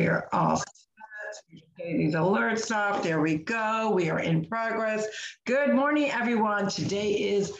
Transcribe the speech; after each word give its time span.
We 0.00 0.06
are 0.06 0.30
all 0.32 0.56
set. 0.56 0.66
Getting 1.76 1.98
these 1.98 2.14
alerts 2.14 2.74
off. 2.74 3.02
There 3.02 3.20
we 3.20 3.36
go. 3.36 3.90
We 3.90 4.08
are 4.08 4.20
in 4.20 4.46
progress. 4.46 5.06
Good 5.44 5.74
morning, 5.74 6.10
everyone. 6.10 6.70
Today 6.70 7.12
is 7.12 7.52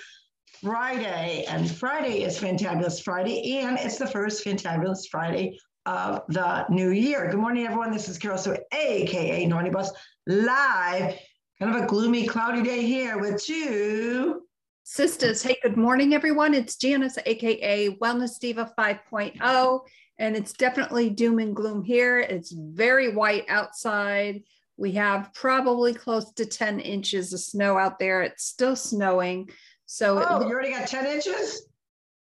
Friday, 0.63 1.45
and 1.51 1.71
Friday 1.71 2.23
is 2.23 2.39
Fantabulous 2.39 3.05
Friday, 3.05 3.59
and 3.59 3.79
it's 3.79 3.99
the 3.99 4.07
first 4.07 4.43
Fantabulous 4.43 5.07
Friday 5.11 5.59
of 5.85 6.23
the 6.29 6.65
new 6.71 6.93
year. 6.93 7.29
Good 7.31 7.41
morning, 7.41 7.67
everyone. 7.67 7.91
This 7.91 8.09
is 8.09 8.17
Carol 8.17 8.39
Sue, 8.39 8.57
aka 8.73 9.45
Naughty 9.45 9.69
Bus, 9.69 9.93
live. 10.27 11.19
Kind 11.61 11.77
of 11.77 11.83
a 11.83 11.87
gloomy, 11.87 12.27
cloudy 12.27 12.63
day 12.63 12.87
here 12.87 13.19
with 13.19 13.45
two 13.45 14.45
sisters. 14.83 15.43
Hey, 15.43 15.59
good 15.63 15.77
morning, 15.77 16.15
everyone. 16.15 16.55
It's 16.55 16.77
Janice, 16.77 17.19
aka 17.27 17.99
Wellness 17.99 18.39
Diva 18.39 18.73
5.0 18.79 19.81
and 20.21 20.37
it's 20.37 20.53
definitely 20.53 21.09
doom 21.09 21.39
and 21.39 21.57
gloom 21.57 21.83
here. 21.83 22.21
It's 22.21 22.53
very 22.53 23.15
white 23.15 23.47
outside. 23.49 24.43
We 24.77 24.93
have 24.93 25.33
probably 25.33 25.95
close 25.95 26.31
to 26.35 26.45
10 26.45 26.79
inches 26.79 27.33
of 27.33 27.41
snow 27.41 27.79
out 27.79 27.99
there. 27.99 28.21
It's 28.23 28.45
still 28.45 28.77
snowing. 28.77 29.49
So, 29.87 30.23
oh, 30.29 30.47
you 30.47 30.53
already 30.53 30.73
got 30.73 30.87
10 30.87 31.07
inches? 31.07 31.63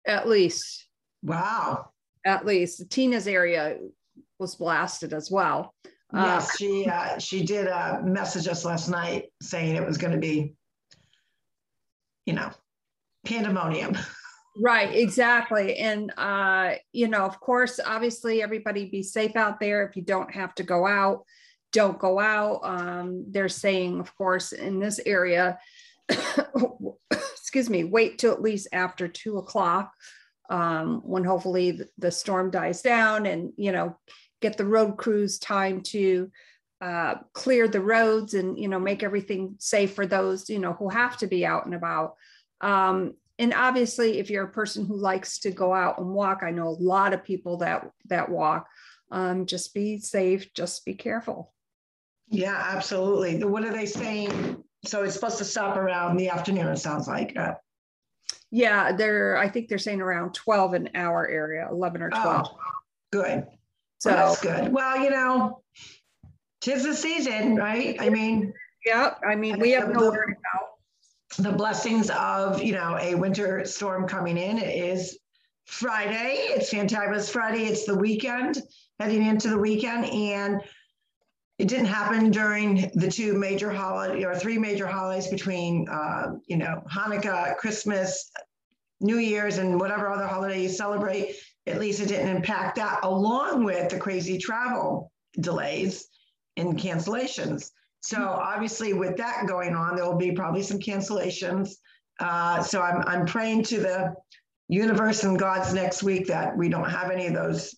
At 0.07 0.29
least. 0.29 0.87
Wow. 1.23 1.89
At 2.27 2.45
least. 2.45 2.91
Tina's 2.91 3.27
area 3.27 3.79
was 4.39 4.55
blasted 4.55 5.15
as 5.15 5.31
well. 5.31 5.75
Yes, 6.13 6.49
uh, 6.49 6.57
she 6.59 6.87
uh, 6.87 7.19
she 7.19 7.43
did 7.43 7.69
uh, 7.69 8.01
message 8.03 8.49
us 8.49 8.65
last 8.65 8.89
night 8.89 9.27
saying 9.43 9.77
it 9.77 9.87
was 9.87 9.99
going 9.99 10.13
to 10.13 10.19
be, 10.19 10.55
you 12.25 12.33
know, 12.33 12.51
pandemonium. 13.27 13.97
Right, 14.61 14.93
exactly. 14.93 15.77
And, 15.77 16.13
uh, 16.17 16.75
you 16.93 17.07
know, 17.07 17.25
of 17.25 17.39
course, 17.39 17.79
obviously, 17.85 18.43
everybody 18.43 18.87
be 18.87 19.05
safe 19.05 19.37
out 19.37 19.61
there. 19.61 19.87
If 19.87 19.95
you 19.97 20.03
don't 20.03 20.33
have 20.35 20.53
to 20.57 20.65
go 20.65 20.85
out, 20.85 21.25
don't 21.73 21.99
go 21.99 22.19
out. 22.19 22.61
Um, 22.65 23.25
they're 23.29 23.49
saying, 23.49 24.01
of 24.01 24.15
course, 24.17 24.53
in 24.53 24.81
this 24.81 24.99
area, 25.07 25.59
excuse 27.11 27.71
me, 27.71 27.85
wait 27.85 28.19
till 28.19 28.33
at 28.33 28.43
least 28.43 28.67
after 28.73 29.07
two 29.07 29.39
o'clock 29.39 29.93
um, 30.51 31.03
when 31.05 31.23
hopefully 31.23 31.81
the 31.99 32.11
storm 32.11 32.51
dies 32.51 32.83
down 32.83 33.27
and, 33.27 33.53
you 33.57 33.71
know, 33.71 33.97
get 34.41 34.57
the 34.57 34.65
road 34.65 34.97
crews 34.97 35.39
time 35.39 35.83
to 35.83 36.31
uh, 36.81 37.15
clear 37.33 37.69
the 37.69 37.81
roads 37.81 38.35
and, 38.35 38.59
you 38.59 38.67
know, 38.69 38.81
make 38.81 39.05
everything 39.05 39.55
safe 39.59 39.93
for 39.95 40.07
those, 40.07 40.51
you 40.51 40.59
know, 40.59 40.73
who 40.73 40.89
have 40.89 41.17
to 41.19 41.29
be 41.29 41.47
out 41.47 41.65
and 41.67 41.75
about. 41.77 42.15
Um, 42.61 43.15
and 43.39 43.55
obviously 43.55 44.19
if 44.19 44.31
you're 44.31 44.45
a 44.45 44.53
person 44.53 44.87
who 44.87 44.97
likes 44.97 45.39
to 45.39 45.51
go 45.51 45.73
out 45.73 45.99
and 45.99 46.09
walk 46.09 46.41
i 46.43 46.51
know 46.51 46.69
a 46.69 46.83
lot 46.83 47.13
of 47.13 47.25
people 47.25 47.59
that 47.59 47.91
that 48.07 48.29
walk 48.29 48.69
um, 49.11 49.47
just 49.47 49.75
be 49.75 49.99
safe 49.99 50.53
just 50.53 50.85
be 50.85 50.95
careful. 50.95 51.53
Yeah 52.29 52.63
absolutely. 52.73 53.43
What 53.43 53.65
are 53.65 53.73
they 53.73 53.87
saying? 53.87 54.63
So 54.85 55.03
it's 55.03 55.15
supposed 55.15 55.39
to 55.39 55.45
stop 55.45 55.77
around 55.77 56.17
the 56.17 56.29
afternoon 56.29 56.67
it 56.67 56.77
sounds 56.77 57.09
like 57.09 57.37
uh, 57.37 57.55
yeah 58.51 58.93
they're 58.93 59.37
i 59.37 59.49
think 59.49 59.69
they're 59.69 59.79
saying 59.79 60.01
around 60.01 60.35
12 60.35 60.75
in 60.75 60.91
our 60.95 61.29
area 61.29 61.69
11 61.71 62.03
or 62.03 62.11
12 62.11 62.49
oh, 62.49 62.59
good. 63.11 63.47
So 63.99 64.11
well, 64.11 64.29
that's 64.29 64.41
good. 64.41 64.73
Well 64.73 65.03
you 65.03 65.11
know 65.11 65.63
tis 66.61 66.85
the 66.85 66.95
season 66.95 67.57
right? 67.57 67.97
I 68.01 68.09
mean 68.09 68.53
yeah 68.87 69.15
i 69.27 69.35
mean 69.35 69.59
we 69.59 69.73
have 69.73 69.89
no 69.89 70.01
worry 70.01 70.37
about 70.39 70.68
the 71.37 71.53
blessings 71.53 72.11
of 72.11 72.63
you 72.63 72.73
know 72.73 72.97
a 73.01 73.15
winter 73.15 73.65
storm 73.65 74.09
coming 74.09 74.37
in. 74.37 74.59
It 74.59 74.75
is 74.75 75.19
Friday. 75.67 76.37
It's 76.49 76.73
Fantabulous 76.73 77.31
Friday. 77.31 77.65
It's 77.65 77.85
the 77.85 77.95
weekend, 77.95 78.63
heading 78.99 79.25
into 79.25 79.49
the 79.49 79.59
weekend, 79.59 80.07
and 80.07 80.63
it 81.59 81.69
didn't 81.69 81.87
happen 81.87 82.31
during 82.31 82.91
the 82.95 83.11
two 83.11 83.35
major 83.35 83.71
holiday 83.71 84.25
or 84.25 84.35
three 84.35 84.59
major 84.59 84.87
holidays 84.87 85.29
between 85.29 85.87
uh, 85.89 86.37
you 86.47 86.57
know 86.57 86.83
Hanukkah, 86.91 87.57
Christmas, 87.57 88.31
New 89.01 89.19
Year's, 89.19 89.59
and 89.59 89.79
whatever 89.79 90.11
other 90.11 90.27
holiday 90.27 90.63
you 90.63 90.69
celebrate. 90.69 91.37
At 91.67 91.79
least 91.79 92.01
it 92.01 92.09
didn't 92.09 92.35
impact 92.35 92.77
that, 92.77 93.01
along 93.03 93.65
with 93.65 93.91
the 93.91 93.99
crazy 93.99 94.39
travel 94.39 95.13
delays 95.39 96.09
and 96.57 96.79
cancellations. 96.79 97.71
So 98.01 98.23
obviously, 98.23 98.93
with 98.93 99.17
that 99.17 99.47
going 99.47 99.75
on, 99.75 99.97
there 99.97 100.05
will 100.05 100.17
be 100.17 100.33
probably 100.33 100.63
some 100.63 100.79
cancellations. 100.79 101.71
Uh, 102.21 102.63
so 102.63 102.81
I'm 102.81 103.03
I'm 103.07 103.27
praying 103.27 103.65
to 103.65 103.81
the 103.81 104.15
universe 104.69 105.25
and 105.25 105.39
gods 105.39 105.73
next 105.73 106.03
week 106.03 106.27
that 106.29 106.57
we 106.57 106.69
don't 106.69 106.89
have 106.89 107.11
any 107.11 107.27
of 107.27 107.35
those 107.35 107.75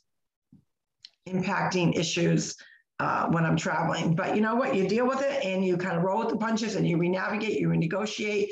impacting 1.29 1.97
issues 1.97 2.57
uh, 2.99 3.29
when 3.29 3.45
I'm 3.45 3.57
traveling. 3.57 4.15
But 4.15 4.35
you 4.35 4.43
know 4.43 4.55
what? 4.55 4.75
You 4.75 4.89
deal 4.89 5.07
with 5.07 5.23
it 5.23 5.45
and 5.45 5.65
you 5.65 5.77
kind 5.77 5.97
of 5.97 6.03
roll 6.03 6.19
with 6.19 6.29
the 6.29 6.37
punches 6.37 6.77
and 6.77 6.87
you 6.87 6.99
renavigate, 6.99 7.59
you 7.59 7.69
renegotiate, 7.69 8.49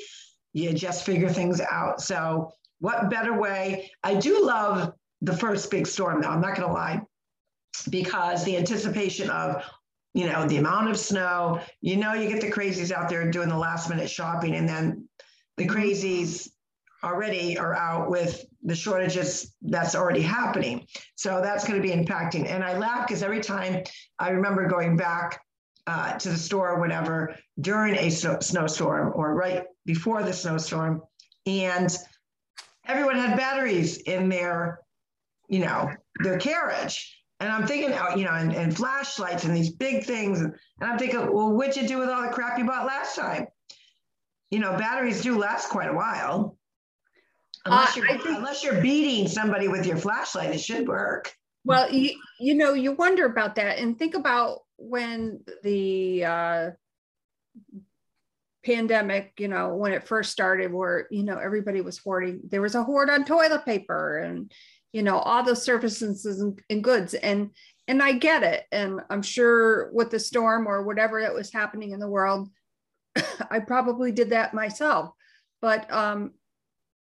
you 0.52 0.72
just 0.72 1.04
figure 1.04 1.28
things 1.28 1.60
out. 1.60 2.00
So 2.00 2.52
what 2.80 3.10
better 3.10 3.38
way? 3.38 3.90
I 4.02 4.14
do 4.14 4.44
love 4.44 4.92
the 5.20 5.36
first 5.36 5.70
big 5.70 5.86
storm, 5.86 6.22
though. 6.22 6.28
I'm 6.28 6.40
not 6.40 6.56
going 6.56 6.68
to 6.68 6.72
lie 6.72 7.00
because 7.90 8.44
the 8.44 8.56
anticipation 8.56 9.30
of 9.30 9.62
you 10.18 10.26
know, 10.26 10.48
the 10.48 10.56
amount 10.56 10.90
of 10.90 10.98
snow, 10.98 11.60
you 11.80 11.96
know, 11.96 12.12
you 12.12 12.28
get 12.28 12.40
the 12.40 12.50
crazies 12.50 12.90
out 12.90 13.08
there 13.08 13.30
doing 13.30 13.48
the 13.48 13.56
last 13.56 13.88
minute 13.88 14.10
shopping, 14.10 14.56
and 14.56 14.68
then 14.68 15.08
the 15.56 15.64
mm-hmm. 15.64 15.76
crazies 15.76 16.48
already 17.04 17.56
are 17.56 17.76
out 17.76 18.10
with 18.10 18.44
the 18.64 18.74
shortages 18.74 19.54
that's 19.62 19.94
already 19.94 20.20
happening. 20.20 20.84
So 21.14 21.40
that's 21.40 21.64
going 21.64 21.80
to 21.80 21.88
be 21.88 21.94
impacting. 21.94 22.48
And 22.48 22.64
I 22.64 22.76
laugh 22.76 23.06
because 23.06 23.22
every 23.22 23.40
time 23.40 23.84
I 24.18 24.30
remember 24.30 24.66
going 24.66 24.96
back 24.96 25.40
uh, 25.86 26.18
to 26.18 26.30
the 26.30 26.36
store 26.36 26.70
or 26.70 26.80
whatever 26.80 27.36
during 27.60 27.94
a 27.94 28.10
snow- 28.10 28.40
snowstorm 28.40 29.12
or 29.14 29.36
right 29.36 29.66
before 29.86 30.24
the 30.24 30.32
snowstorm, 30.32 31.00
and 31.46 31.96
everyone 32.88 33.14
had 33.14 33.36
batteries 33.36 33.98
in 33.98 34.28
their, 34.28 34.80
you 35.48 35.60
know, 35.60 35.92
their 36.24 36.38
carriage. 36.38 37.17
And 37.40 37.52
I'm 37.52 37.68
thinking, 37.68 37.92
oh, 37.92 38.16
you 38.16 38.24
know, 38.24 38.32
and, 38.32 38.52
and 38.52 38.76
flashlights 38.76 39.44
and 39.44 39.56
these 39.56 39.70
big 39.70 40.04
things. 40.04 40.40
And 40.40 40.54
I'm 40.80 40.98
thinking, 40.98 41.20
well, 41.20 41.52
what'd 41.52 41.76
you 41.76 41.86
do 41.86 41.98
with 41.98 42.08
all 42.08 42.22
the 42.22 42.30
crap 42.30 42.58
you 42.58 42.64
bought 42.64 42.86
last 42.86 43.14
time? 43.14 43.46
You 44.50 44.58
know, 44.58 44.76
batteries 44.76 45.22
do 45.22 45.38
last 45.38 45.68
quite 45.68 45.88
a 45.88 45.94
while. 45.94 46.56
Unless, 47.64 47.96
uh, 47.96 48.00
you're, 48.00 48.08
think, 48.08 48.24
unless 48.24 48.64
you're 48.64 48.80
beating 48.80 49.28
somebody 49.28 49.68
with 49.68 49.86
your 49.86 49.98
flashlight, 49.98 50.52
it 50.52 50.60
should 50.60 50.88
work. 50.88 51.32
Well, 51.64 51.92
you, 51.92 52.18
you 52.40 52.54
know, 52.54 52.72
you 52.72 52.92
wonder 52.92 53.26
about 53.26 53.54
that 53.56 53.78
and 53.78 53.96
think 53.96 54.14
about 54.14 54.60
when 54.76 55.40
the 55.62 56.24
uh, 56.24 56.70
pandemic, 58.64 59.34
you 59.38 59.46
know, 59.46 59.76
when 59.76 59.92
it 59.92 60.08
first 60.08 60.32
started, 60.32 60.72
where, 60.72 61.06
you 61.10 61.22
know, 61.22 61.38
everybody 61.38 61.82
was 61.82 61.98
hoarding, 61.98 62.40
there 62.48 62.62
was 62.62 62.74
a 62.74 62.82
hoard 62.82 63.10
on 63.10 63.24
toilet 63.24 63.64
paper 63.64 64.18
and, 64.18 64.50
you 64.92 65.02
know 65.02 65.18
all 65.18 65.42
those 65.42 65.62
services 65.62 66.40
and, 66.40 66.60
and 66.70 66.82
goods. 66.84 67.14
And 67.14 67.50
and 67.86 68.02
i 68.02 68.12
get 68.12 68.42
it. 68.42 68.64
And 68.72 69.00
i'm 69.10 69.22
sure 69.22 69.90
with 69.92 70.10
the 70.10 70.20
storm 70.20 70.66
or 70.66 70.82
whatever 70.82 71.22
that 71.22 71.34
was 71.34 71.52
happening 71.52 71.92
in 71.92 72.00
the 72.00 72.08
world 72.08 72.48
i 73.50 73.58
probably 73.60 74.12
did 74.12 74.30
that 74.30 74.54
myself. 74.54 75.10
But 75.60 75.90
um 75.92 76.32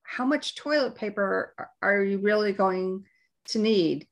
how 0.03 0.25
much 0.25 0.55
toilet 0.55 0.95
paper 0.95 1.53
are 1.81 2.01
you 2.01 2.19
really 2.19 2.53
going 2.53 3.03
to 3.49 3.59
need? 3.59 4.07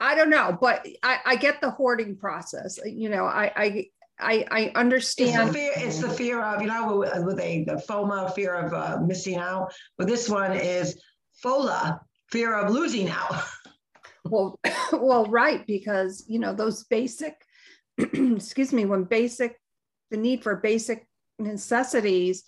I 0.00 0.14
don't 0.14 0.30
know 0.30 0.56
but 0.60 0.86
i 1.02 1.18
i 1.24 1.36
get 1.36 1.60
the 1.60 1.70
hoarding 1.70 2.16
process. 2.16 2.78
You 2.84 3.08
know 3.08 3.24
i 3.24 3.52
i 3.56 3.86
I, 4.20 4.46
I 4.50 4.72
understand. 4.76 5.30
It's 5.30 5.46
the, 5.48 5.52
fear, 5.52 5.72
it's 5.76 5.98
the 6.00 6.08
fear 6.08 6.42
of, 6.42 6.62
you 6.62 6.68
know, 6.68 6.98
with 7.24 7.40
a 7.40 7.64
the 7.64 7.82
FOMO, 7.88 8.32
fear 8.32 8.54
of 8.54 8.72
uh, 8.72 9.00
missing 9.04 9.36
out. 9.36 9.72
But 9.98 10.06
this 10.06 10.28
one 10.28 10.52
is 10.52 11.00
FOLA, 11.42 12.00
fear 12.30 12.54
of 12.54 12.72
losing 12.72 13.08
out. 13.08 13.42
well, 14.24 14.58
well, 14.92 15.26
right, 15.26 15.66
because 15.66 16.24
you 16.28 16.38
know 16.38 16.54
those 16.54 16.84
basic, 16.84 17.34
excuse 17.98 18.72
me, 18.72 18.84
when 18.84 19.04
basic, 19.04 19.58
the 20.10 20.16
need 20.16 20.42
for 20.42 20.56
basic 20.56 21.06
necessities 21.38 22.44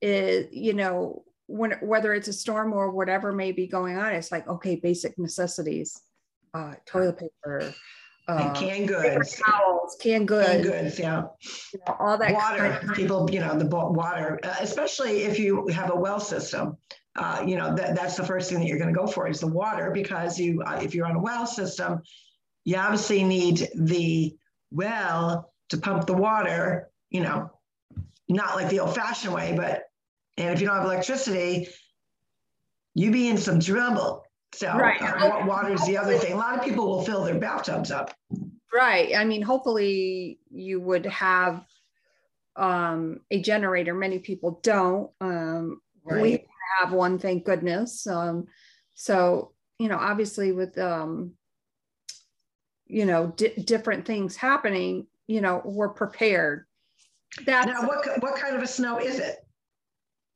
is, 0.00 0.46
you 0.52 0.74
know, 0.74 1.24
when 1.46 1.72
whether 1.80 2.12
it's 2.12 2.28
a 2.28 2.32
storm 2.32 2.72
or 2.72 2.90
whatever 2.90 3.32
may 3.32 3.52
be 3.52 3.66
going 3.66 3.96
on, 3.96 4.12
it's 4.12 4.32
like 4.32 4.48
okay, 4.48 4.76
basic 4.76 5.18
necessities, 5.18 6.00
uh, 6.54 6.74
toilet 6.86 7.18
paper, 7.18 7.72
uh, 8.28 8.52
canned 8.54 8.88
goods, 8.88 9.40
towels, 9.46 9.96
canned 10.00 10.26
goods, 10.26 10.48
canned 10.48 10.64
goods, 10.64 10.98
yeah, 10.98 11.22
you 11.72 11.80
know, 11.86 11.96
all 12.00 12.18
that 12.18 12.34
water. 12.34 12.78
Kind 12.80 12.90
of 12.90 12.96
people, 12.96 13.28
you 13.30 13.40
know, 13.40 13.56
the 13.56 13.66
water, 13.66 14.40
uh, 14.42 14.54
especially 14.60 15.22
if 15.22 15.38
you 15.38 15.66
have 15.68 15.90
a 15.92 15.96
well 15.96 16.20
system 16.20 16.76
uh, 17.16 17.42
you 17.46 17.56
know 17.56 17.74
that, 17.74 17.94
that's 17.94 18.16
the 18.16 18.24
first 18.24 18.50
thing 18.50 18.58
that 18.60 18.66
you're 18.66 18.78
going 18.78 18.92
to 18.92 18.98
go 18.98 19.06
for 19.06 19.28
is 19.28 19.40
the 19.40 19.46
water 19.46 19.90
because 19.90 20.38
you 20.38 20.62
uh, 20.62 20.80
if 20.82 20.94
you're 20.94 21.06
on 21.06 21.16
a 21.16 21.20
well 21.20 21.46
system 21.46 22.00
you 22.64 22.76
obviously 22.76 23.24
need 23.24 23.68
the 23.74 24.36
well 24.70 25.52
to 25.68 25.78
pump 25.78 26.06
the 26.06 26.12
water 26.12 26.88
you 27.10 27.20
know 27.20 27.50
not 28.28 28.56
like 28.56 28.68
the 28.68 28.80
old 28.80 28.94
fashioned 28.94 29.32
way 29.32 29.54
but 29.56 29.84
and 30.36 30.52
if 30.52 30.60
you 30.60 30.66
don't 30.66 30.76
have 30.76 30.84
electricity 30.84 31.68
you 32.94 33.10
be 33.10 33.28
in 33.28 33.36
some 33.38 33.60
trouble 33.60 34.24
So 34.52 34.72
Right. 34.74 35.00
uh, 35.02 35.44
water 35.46 35.74
is 35.74 35.84
the 35.86 35.98
other 35.98 36.16
thing. 36.16 36.32
A 36.32 36.36
lot 36.36 36.58
of 36.58 36.64
people 36.64 36.86
will 36.86 37.02
fill 37.02 37.24
their 37.24 37.38
bathtubs 37.38 37.90
up. 37.90 38.14
Right. 38.72 39.14
I 39.14 39.24
mean, 39.24 39.42
hopefully 39.42 40.38
you 40.50 40.80
would 40.80 41.04
have 41.06 41.62
um, 42.56 43.20
a 43.30 43.40
generator. 43.40 43.92
Many 43.92 44.18
people 44.18 44.60
don't. 44.62 45.10
Um, 45.20 45.82
We 46.04 46.46
have 46.78 46.92
one, 46.92 47.18
thank 47.18 47.44
goodness. 47.44 48.06
Um, 48.06 48.46
so, 48.94 49.52
you 49.78 49.88
know, 49.88 49.98
obviously 49.98 50.52
with, 50.52 50.76
um, 50.78 51.32
you 52.86 53.04
know, 53.04 53.28
di- 53.36 53.54
different 53.64 54.06
things 54.06 54.36
happening, 54.36 55.06
you 55.26 55.40
know, 55.40 55.60
we're 55.64 55.88
prepared. 55.90 56.66
That's, 57.44 57.66
Now, 57.66 57.86
what, 57.86 58.22
what 58.22 58.36
kind 58.36 58.56
of 58.56 58.62
a 58.62 58.66
snow 58.66 58.98
is 58.98 59.18
it? 59.18 59.36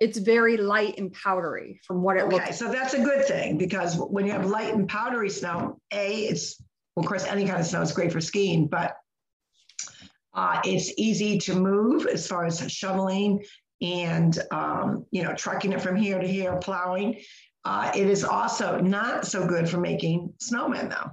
it's 0.01 0.17
very 0.19 0.57
light 0.57 0.99
and 0.99 1.13
powdery 1.13 1.79
from 1.87 2.03
what 2.03 2.17
it 2.17 2.23
Okay, 2.23 2.37
looks. 2.37 2.59
so 2.59 2.73
that's 2.73 2.95
a 2.95 3.05
good 3.05 3.27
thing 3.27 3.59
because 3.59 3.99
when 3.99 4.25
you 4.25 4.33
have 4.33 4.47
light 4.47 4.73
and 4.73 4.89
powdery 4.89 5.29
snow, 5.29 5.79
A, 5.93 6.25
it's, 6.25 6.59
well, 6.97 7.05
of 7.05 7.09
course, 7.09 7.27
any 7.27 7.47
kind 7.47 7.61
of 7.61 7.67
snow 7.67 7.83
is 7.83 7.93
great 7.93 8.11
for 8.11 8.19
skiing, 8.21 8.67
but 8.67 8.97
uh, 10.33 10.61
it's 10.65 10.91
easy 10.97 11.39
to 11.41 11.55
move 11.55 12.07
as 12.07 12.27
far 12.27 12.47
as 12.47 12.61
shoveling 12.73 13.45
and, 13.81 14.39
um, 14.51 15.07
you 15.11 15.23
know, 15.23 15.35
trucking 15.35 15.73
it 15.73 15.81
from 15.81 15.97
here 15.97 16.19
to 16.19 16.27
here, 16.27 16.57
plowing. 16.57 17.21
Uh, 17.65 17.91
it 17.95 18.07
is 18.09 18.25
also 18.25 18.81
not 18.81 19.27
so 19.27 19.47
good 19.47 19.69
for 19.69 19.79
making 19.79 20.33
snowmen 20.43 20.91
though. 20.91 21.11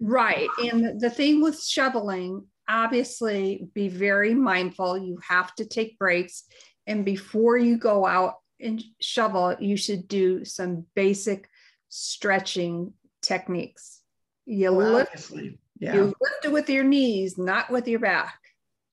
Right. 0.00 0.48
And 0.58 1.00
the 1.00 1.10
thing 1.10 1.42
with 1.42 1.62
shoveling, 1.62 2.44
obviously 2.68 3.66
be 3.74 3.88
very 3.88 4.34
mindful. 4.34 4.98
You 4.98 5.18
have 5.28 5.54
to 5.56 5.64
take 5.64 5.98
breaks. 5.98 6.44
And 6.86 7.04
before 7.04 7.56
you 7.56 7.76
go 7.78 8.04
out 8.04 8.34
and 8.60 8.82
shovel, 9.00 9.56
you 9.60 9.76
should 9.76 10.08
do 10.08 10.44
some 10.44 10.86
basic 10.94 11.48
stretching 11.88 12.92
techniques. 13.20 14.00
You 14.46 14.72
Well, 14.72 14.92
lift, 14.94 15.32
Yeah. 15.78 15.94
you 15.94 16.02
lift 16.20 16.44
it 16.44 16.52
with 16.52 16.68
your 16.68 16.84
knees, 16.84 17.38
not 17.38 17.70
with 17.70 17.86
your 17.86 18.00
back. 18.00 18.38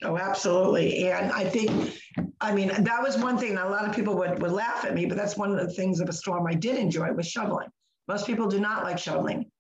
Oh, 0.04 0.18
absolutely. 0.18 1.10
And 1.10 1.32
I 1.32 1.44
think, 1.44 2.00
I 2.40 2.54
mean, 2.54 2.70
that 2.70 3.02
was 3.02 3.18
one 3.18 3.38
thing, 3.38 3.58
a 3.58 3.70
lot 3.70 3.88
of 3.88 3.94
people 3.94 4.16
would, 4.18 4.42
would 4.42 4.52
laugh 4.52 4.86
at 4.86 4.94
me, 4.94 5.06
but 5.06 5.18
that's 5.18 5.36
one 5.36 5.52
of 5.52 5.58
the 5.58 5.74
things 5.74 6.00
of 6.00 6.08
a 6.08 6.14
storm 6.14 6.48
I 6.48 6.54
did 6.54 6.78
enjoy 6.78 7.12
was 7.12 7.28
shoveling. 7.28 7.68
Most 8.08 8.26
people 8.26 8.48
do 8.48 8.60
not 8.60 8.84
like 8.84 8.98
shoveling. 8.98 9.52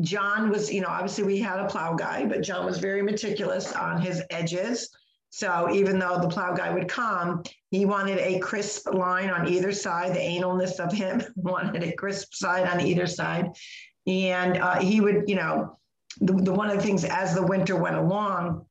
John 0.00 0.50
was, 0.50 0.72
you 0.72 0.80
know, 0.80 0.88
obviously 0.88 1.24
we 1.24 1.40
had 1.40 1.58
a 1.58 1.66
plow 1.66 1.94
guy, 1.94 2.26
but 2.26 2.42
John 2.42 2.64
was 2.64 2.78
very 2.78 3.02
meticulous 3.02 3.72
on 3.72 4.00
his 4.00 4.22
edges. 4.30 4.88
So 5.30 5.68
even 5.72 5.98
though 5.98 6.20
the 6.20 6.28
plow 6.28 6.54
guy 6.54 6.72
would 6.72 6.88
come, 6.88 7.42
he 7.70 7.84
wanted 7.84 8.18
a 8.18 8.38
crisp 8.38 8.88
line 8.94 9.30
on 9.30 9.48
either 9.48 9.72
side. 9.72 10.14
The 10.14 10.20
analness 10.20 10.78
of 10.78 10.92
him 10.92 11.22
wanted 11.36 11.82
a 11.82 11.92
crisp 11.92 12.34
side 12.34 12.68
on 12.68 12.80
either 12.80 13.06
side. 13.06 13.48
And 14.06 14.58
uh, 14.58 14.78
he 14.78 15.00
would, 15.00 15.24
you 15.28 15.34
know, 15.34 15.76
the, 16.20 16.32
the 16.32 16.52
one 16.52 16.70
of 16.70 16.76
the 16.76 16.82
things 16.82 17.04
as 17.04 17.34
the 17.34 17.42
winter 17.42 17.76
went 17.76 17.96
along, 17.96 18.64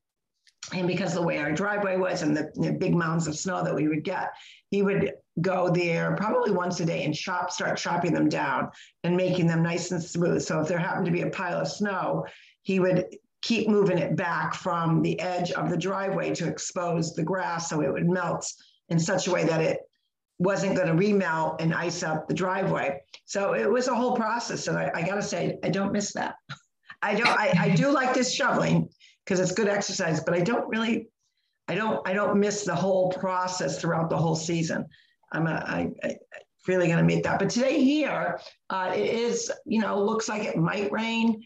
and 0.72 0.86
because 0.86 1.14
the 1.14 1.22
way 1.22 1.38
our 1.38 1.52
driveway 1.52 1.96
was 1.96 2.22
and 2.22 2.36
the, 2.36 2.76
big 2.78 2.94
mounds 2.94 3.26
of 3.26 3.36
snow 3.36 3.64
that 3.64 3.74
we 3.74 3.88
would 3.88 4.04
get, 4.04 4.30
he 4.70 4.82
would 4.82 5.12
go 5.40 5.70
there 5.70 6.14
probably 6.16 6.50
once 6.50 6.80
a 6.80 6.84
day 6.84 7.04
and 7.04 7.16
start 7.16 7.76
chopping 7.76 8.12
them 8.12 8.28
down 8.28 8.70
and 9.04 9.16
making 9.16 9.46
them 9.46 9.62
nice 9.62 9.90
and 9.90 10.02
smooth. 10.02 10.42
So 10.42 10.60
if 10.60 10.68
there 10.68 10.78
happened 10.78 11.06
to 11.06 11.12
be 11.12 11.22
a 11.22 11.30
pile 11.30 11.60
of 11.60 11.68
snow, 11.68 12.26
he 12.62 12.80
would 12.80 13.06
keep 13.40 13.68
moving 13.68 13.98
it 13.98 14.16
back 14.16 14.54
from 14.54 15.00
the 15.00 15.18
edge 15.20 15.52
of 15.52 15.70
the 15.70 15.76
driveway 15.76 16.34
to 16.34 16.46
expose 16.46 17.14
the 17.14 17.22
grass 17.22 17.70
so 17.70 17.80
it 17.80 17.92
would 17.92 18.08
melt 18.08 18.46
in 18.88 18.98
such 18.98 19.26
a 19.26 19.30
way 19.30 19.44
that 19.44 19.60
it 19.60 19.80
wasn't 20.38 20.76
going 20.76 20.88
to 20.88 20.94
remelt 20.94 21.60
and 21.60 21.74
ice 21.74 22.02
up 22.02 22.28
the 22.28 22.34
driveway. 22.34 23.00
So 23.26 23.54
it 23.54 23.70
was 23.70 23.88
a 23.88 23.94
whole 23.94 24.14
process. 24.14 24.66
And 24.68 24.76
I, 24.76 24.90
I 24.94 25.02
got 25.02 25.16
to 25.16 25.22
say, 25.22 25.58
I 25.62 25.68
don't 25.68 25.92
miss 25.92 26.12
that. 26.12 26.34
I 27.00 27.14
don't, 27.14 27.28
I, 27.28 27.54
I 27.56 27.70
do 27.70 27.90
like 27.90 28.12
this 28.12 28.34
shoveling 28.34 28.88
because 29.28 29.40
it's 29.40 29.52
good 29.52 29.68
exercise, 29.68 30.20
but 30.20 30.32
I 30.32 30.40
don't 30.40 30.66
really, 30.70 31.10
I 31.68 31.74
don't, 31.74 32.00
I 32.08 32.14
don't 32.14 32.40
miss 32.40 32.64
the 32.64 32.74
whole 32.74 33.12
process 33.12 33.78
throughout 33.78 34.08
the 34.08 34.16
whole 34.16 34.34
season. 34.34 34.86
I'm 35.32 35.46
a, 35.46 35.62
I, 35.66 35.90
I 36.02 36.16
really 36.66 36.86
going 36.86 36.98
to 36.98 37.04
meet 37.04 37.24
that. 37.24 37.38
But 37.38 37.50
today 37.50 37.84
here, 37.84 38.40
uh, 38.70 38.90
it 38.96 39.04
is, 39.04 39.52
you 39.66 39.82
know, 39.82 40.02
looks 40.02 40.30
like 40.30 40.44
it 40.44 40.56
might 40.56 40.90
rain. 40.90 41.42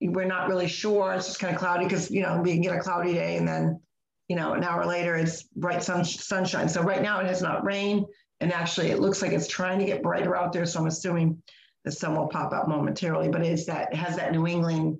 We're 0.00 0.24
not 0.24 0.48
really 0.48 0.66
sure. 0.66 1.12
It's 1.12 1.26
just 1.26 1.38
kind 1.38 1.54
of 1.54 1.60
cloudy 1.60 1.84
because, 1.84 2.10
you 2.10 2.22
know, 2.22 2.40
we 2.40 2.52
can 2.52 2.62
get 2.62 2.74
a 2.74 2.80
cloudy 2.80 3.12
day 3.12 3.36
and 3.36 3.46
then, 3.46 3.82
you 4.28 4.36
know, 4.36 4.54
an 4.54 4.64
hour 4.64 4.86
later 4.86 5.14
it's 5.14 5.42
bright 5.42 5.82
sun, 5.82 6.06
sunshine. 6.06 6.70
So 6.70 6.80
right 6.80 7.02
now 7.02 7.20
it 7.20 7.26
has 7.26 7.42
not 7.42 7.66
rained. 7.66 8.06
And 8.40 8.50
actually 8.50 8.88
it 8.88 9.00
looks 9.00 9.20
like 9.20 9.32
it's 9.32 9.46
trying 9.46 9.78
to 9.78 9.84
get 9.84 10.02
brighter 10.02 10.36
out 10.36 10.54
there. 10.54 10.64
So 10.64 10.80
I'm 10.80 10.86
assuming 10.86 11.42
the 11.84 11.92
sun 11.92 12.16
will 12.16 12.28
pop 12.28 12.54
up 12.54 12.66
momentarily, 12.66 13.28
but 13.28 13.42
it's 13.42 13.66
that, 13.66 13.92
it 13.92 13.96
has 13.96 14.16
that 14.16 14.32
New 14.32 14.46
England 14.46 14.98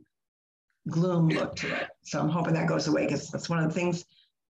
gloom 0.89 1.29
look 1.29 1.57
to 1.57 1.75
it. 1.75 1.89
So 2.03 2.21
I'm 2.21 2.29
hoping 2.29 2.55
that 2.55 2.69
goes 2.69 2.87
away 2.89 3.05
because 3.05 3.31
that's 3.31 3.49
one 3.49 3.59
of 3.59 3.69
the 3.69 3.75
things 3.75 4.05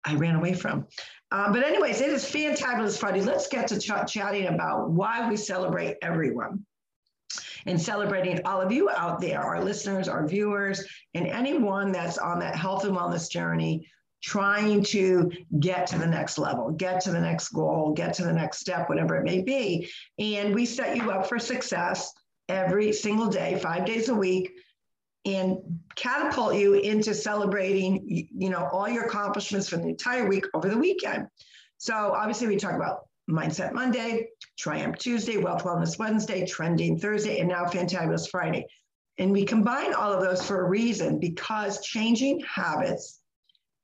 I 0.04 0.14
ran 0.14 0.36
away 0.36 0.54
from. 0.54 0.86
Um, 1.32 1.52
but 1.52 1.64
anyways, 1.64 2.00
it 2.00 2.10
is 2.10 2.24
fantabulous 2.24 2.98
Friday. 2.98 3.22
Let's 3.22 3.48
get 3.48 3.68
to 3.68 3.78
ch- 3.78 4.12
chatting 4.12 4.46
about 4.46 4.90
why 4.90 5.28
we 5.28 5.36
celebrate 5.36 5.96
everyone 6.02 6.64
and 7.66 7.80
celebrating 7.80 8.40
all 8.44 8.60
of 8.60 8.70
you 8.70 8.88
out 8.90 9.20
there, 9.20 9.40
our 9.40 9.62
listeners, 9.64 10.08
our 10.08 10.26
viewers, 10.26 10.84
and 11.14 11.26
anyone 11.26 11.90
that's 11.90 12.18
on 12.18 12.38
that 12.38 12.54
health 12.54 12.84
and 12.84 12.96
wellness 12.96 13.28
journey 13.28 13.88
trying 14.22 14.82
to 14.82 15.30
get 15.60 15.86
to 15.86 15.98
the 15.98 16.06
next 16.06 16.38
level, 16.38 16.70
get 16.70 17.00
to 17.00 17.10
the 17.10 17.20
next 17.20 17.50
goal, 17.50 17.92
get 17.92 18.14
to 18.14 18.24
the 18.24 18.32
next 18.32 18.58
step, 18.58 18.88
whatever 18.88 19.16
it 19.16 19.24
may 19.24 19.42
be. 19.42 19.88
And 20.18 20.54
we 20.54 20.64
set 20.64 20.96
you 20.96 21.10
up 21.10 21.28
for 21.28 21.38
success 21.38 22.12
every 22.48 22.92
single 22.92 23.28
day, 23.28 23.58
five 23.60 23.84
days 23.84 24.08
a 24.08 24.14
week, 24.14 24.52
and 25.26 25.58
catapult 25.96 26.55
you 26.55 26.75
into 26.75 27.12
celebrating, 27.12 28.28
you 28.32 28.49
know, 28.49 28.69
all 28.73 28.88
your 28.88 29.05
accomplishments 29.05 29.69
from 29.69 29.82
the 29.82 29.88
entire 29.88 30.26
week 30.28 30.46
over 30.55 30.69
the 30.69 30.78
weekend. 30.78 31.26
So 31.78 31.94
obviously 31.94 32.46
we 32.46 32.56
talk 32.56 32.75
about 32.75 33.08
Mindset 33.28 33.73
Monday, 33.73 34.28
Triumph 34.56 34.99
Tuesday, 34.99 35.37
Wealth 35.37 35.64
Wellness 35.64 35.99
Wednesday, 35.99 36.46
Trending 36.46 36.96
Thursday, 36.96 37.40
and 37.40 37.49
now 37.49 37.64
Fantabulous 37.64 38.31
Friday. 38.31 38.67
And 39.19 39.32
we 39.32 39.44
combine 39.44 39.94
all 39.94 40.12
of 40.12 40.23
those 40.23 40.46
for 40.46 40.61
a 40.61 40.69
reason 40.69 41.19
because 41.19 41.81
changing 41.81 42.40
habits 42.43 43.19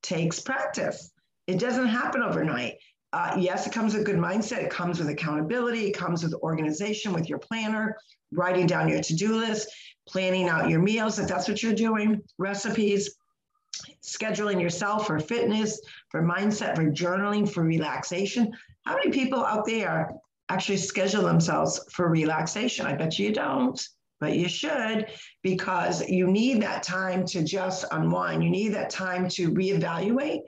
takes 0.03 0.39
practice. 0.39 1.11
It 1.49 1.59
doesn't 1.59 1.89
happen 1.89 2.23
overnight. 2.23 2.75
Uh, 3.13 3.37
yes, 3.39 3.67
it 3.67 3.73
comes 3.73 3.95
with 3.95 4.07
good 4.07 4.17
mindset. 4.17 4.63
It 4.63 4.71
comes 4.71 4.99
with 4.99 5.09
accountability. 5.09 5.87
It 5.87 5.93
comes 5.93 6.23
with 6.23 6.35
organization 6.35 7.13
with 7.13 7.29
your 7.29 7.39
planner, 7.39 7.97
writing 8.31 8.67
down 8.67 8.89
your 8.89 9.03
to 9.03 9.15
do 9.15 9.37
list, 9.37 9.69
planning 10.09 10.49
out 10.49 10.69
your 10.69 10.81
meals 10.81 11.19
if 11.19 11.29
that's 11.29 11.49
what 11.49 11.63
you're 11.63 11.75
doing, 11.75 12.21
recipes, 12.39 13.17
scheduling 14.03 14.61
yourself 14.61 15.07
for 15.07 15.19
fitness, 15.19 15.81
for 16.11 16.23
mindset, 16.23 16.77
for 16.77 16.85
journaling, 16.85 17.49
for 17.49 17.63
relaxation. 17.63 18.53
How 18.85 18.97
many 18.97 19.11
people 19.11 19.45
out 19.45 19.65
there 19.65 20.11
actually 20.49 20.79
schedule 20.79 21.23
themselves 21.23 21.81
for 21.93 22.09
relaxation? 22.09 22.87
I 22.87 22.95
bet 22.95 23.19
you 23.19 23.33
don't, 23.33 23.81
but 24.21 24.37
you 24.37 24.49
should 24.49 25.07
because 25.43 26.09
you 26.09 26.27
need 26.27 26.63
that 26.63 26.83
time 26.83 27.25
to 27.27 27.43
just 27.43 27.85
unwind. 27.93 28.43
You 28.43 28.51
need 28.51 28.75
that 28.75 28.91
time 28.91 29.29
to 29.31 29.51
reevaluate. 29.51 30.41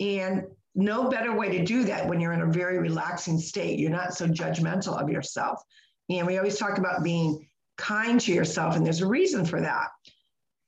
And 0.00 0.44
no 0.74 1.08
better 1.08 1.36
way 1.36 1.58
to 1.58 1.64
do 1.64 1.84
that 1.84 2.08
when 2.08 2.18
you're 2.18 2.32
in 2.32 2.42
a 2.42 2.52
very 2.52 2.78
relaxing 2.78 3.38
state. 3.38 3.78
You're 3.78 3.90
not 3.90 4.14
so 4.14 4.26
judgmental 4.26 5.00
of 5.00 5.10
yourself. 5.10 5.62
And 6.08 6.26
we 6.26 6.38
always 6.38 6.58
talk 6.58 6.78
about 6.78 7.04
being 7.04 7.46
kind 7.76 8.20
to 8.20 8.32
yourself, 8.32 8.76
and 8.76 8.84
there's 8.84 9.00
a 9.00 9.06
reason 9.06 9.44
for 9.44 9.60
that. 9.60 9.88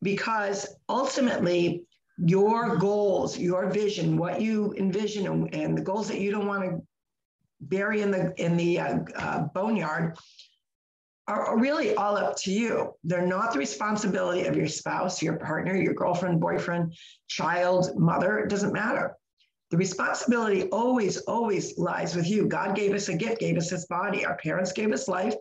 Because 0.03 0.67
ultimately, 0.89 1.85
your 2.19 2.77
goals, 2.77 3.39
your 3.39 3.71
vision, 3.71 4.17
what 4.17 4.41
you 4.41 4.75
envision, 4.77 5.27
and, 5.27 5.55
and 5.55 5.79
the 5.79 5.83
goals 5.83 6.09
that 6.09 6.21
you 6.21 6.31
don't 6.31 6.47
want 6.47 6.63
to 6.63 6.83
bury 7.61 8.03
in 8.03 8.11
the 8.11 8.35
in 8.43 8.57
the 8.57 8.81
uh, 8.81 8.99
uh, 9.17 9.41
boneyard 9.55 10.17
are, 11.27 11.59
really 11.59 11.95
all 11.95 12.17
up 12.17 12.37
to 12.37 12.53
you. 12.53 12.93
They're 13.05 13.27
not 13.27 13.53
the 13.53 13.59
responsibility 13.59 14.47
of 14.47 14.57
your 14.57 14.69
spouse, 14.69 15.23
your 15.23 15.39
partner, 15.39 15.75
your 15.75 15.95
girlfriend, 15.95 16.41
boyfriend, 16.41 16.95
child, 17.29 17.97
mother. 17.97 18.39
It 18.39 18.51
doesn't 18.51 18.73
matter. 18.73 19.17
The 19.71 19.79
responsibility 19.79 20.69
always, 20.69 21.19
always 21.23 21.79
lies 21.79 22.15
with 22.15 22.29
you. 22.29 22.47
God 22.47 22.77
gave 22.77 22.93
us 22.93 23.09
a 23.09 23.17
gift, 23.17 23.41
gave 23.41 23.57
us 23.57 23.71
this 23.71 23.87
body. 23.87 24.25
Our 24.25 24.37
parents 24.37 24.73
gave 24.73 24.93
us 24.93 25.09
life, 25.09 25.35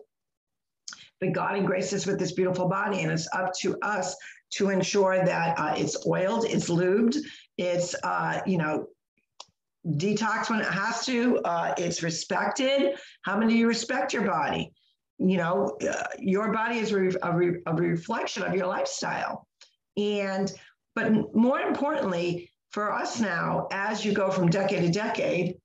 but 1.20 1.32
God 1.32 1.56
engraced 1.56 1.92
us 1.92 2.06
with 2.06 2.18
this 2.18 2.32
beautiful 2.32 2.68
body, 2.68 3.02
and 3.02 3.10
it's 3.10 3.28
up 3.32 3.52
to 3.60 3.78
us 3.82 4.16
to 4.50 4.70
ensure 4.70 5.24
that 5.24 5.58
uh, 5.58 5.74
it's 5.76 6.06
oiled, 6.06 6.44
it's 6.44 6.68
lubed, 6.68 7.16
it's 7.58 7.94
uh, 8.02 8.40
you 8.46 8.58
know 8.58 8.88
detox 9.86 10.48
when 10.48 10.60
it 10.60 10.66
has 10.66 11.04
to, 11.04 11.38
uh, 11.44 11.74
it's 11.76 12.02
respected. 12.02 12.96
How 13.22 13.38
many 13.38 13.52
of 13.52 13.58
you 13.58 13.68
respect 13.68 14.12
your 14.12 14.24
body? 14.24 14.72
You 15.18 15.36
know, 15.36 15.76
uh, 15.88 16.04
your 16.18 16.52
body 16.52 16.78
is 16.78 16.92
re- 16.92 17.14
a, 17.22 17.36
re- 17.36 17.60
a 17.66 17.74
reflection 17.74 18.42
of 18.42 18.54
your 18.54 18.66
lifestyle, 18.66 19.46
and 19.96 20.52
but 20.94 21.34
more 21.34 21.60
importantly, 21.60 22.50
for 22.70 22.92
us 22.92 23.20
now, 23.20 23.68
as 23.70 24.04
you 24.04 24.12
go 24.12 24.30
from 24.30 24.48
decade 24.48 24.82
to 24.82 24.90
decade, 24.90 25.56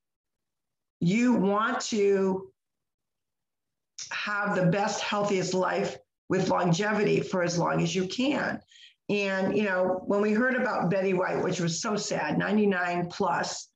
you 1.00 1.34
want 1.34 1.80
to 1.80 2.49
have 4.12 4.56
the 4.56 4.66
best, 4.66 5.00
healthiest 5.00 5.54
life 5.54 5.96
with 6.28 6.48
longevity 6.48 7.20
for 7.20 7.42
as 7.42 7.58
long 7.58 7.82
as 7.82 7.94
you 7.94 8.06
can. 8.06 8.60
And, 9.08 9.56
you 9.56 9.64
know, 9.64 10.02
when 10.06 10.20
we 10.20 10.32
heard 10.32 10.54
about 10.54 10.88
Betty 10.88 11.14
White, 11.14 11.42
which 11.42 11.58
was 11.58 11.82
so 11.82 11.96
sad, 11.96 12.38
99 12.38 13.08
plus, 13.08 13.68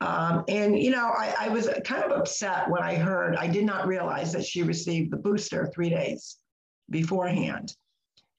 um, 0.00 0.44
and, 0.48 0.76
you 0.76 0.90
know, 0.90 1.12
I, 1.16 1.34
I 1.38 1.48
was 1.50 1.68
kind 1.84 2.02
of 2.02 2.10
upset 2.10 2.68
when 2.70 2.82
I 2.82 2.94
heard, 2.94 3.36
I 3.36 3.46
did 3.46 3.64
not 3.64 3.86
realize 3.86 4.32
that 4.32 4.44
she 4.44 4.62
received 4.62 5.12
the 5.12 5.16
booster 5.16 5.70
three 5.72 5.90
days 5.90 6.38
beforehand. 6.90 7.74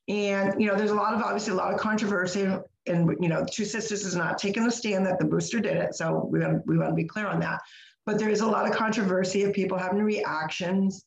And, 0.10 0.60
you 0.60 0.68
know, 0.68 0.76
there's 0.76 0.92
a 0.92 0.96
lot 0.96 1.14
of, 1.14 1.22
obviously, 1.22 1.54
a 1.54 1.56
lot 1.56 1.74
of 1.74 1.80
controversy. 1.80 2.48
And, 2.88 3.16
you 3.22 3.30
know, 3.30 3.46
Two 3.50 3.64
Sisters 3.64 4.04
is 4.04 4.16
not 4.16 4.38
taking 4.38 4.66
the 4.66 4.72
stand 4.72 5.06
that 5.06 5.20
the 5.20 5.26
booster 5.26 5.60
did 5.60 5.78
it. 5.78 5.96
So 5.96 6.28
we 6.30 6.40
want, 6.40 6.66
we 6.66 6.78
want 6.78 6.90
to 6.90 6.96
be 6.96 7.06
clear 7.06 7.28
on 7.28 7.40
that. 7.40 7.62
But 8.06 8.20
there 8.20 8.30
is 8.30 8.42
a 8.42 8.48
lot 8.48 8.68
of 8.68 8.76
controversy 8.76 9.44
of 9.44 9.54
people 9.54 9.78
having 9.78 10.04
reactions, 10.04 11.06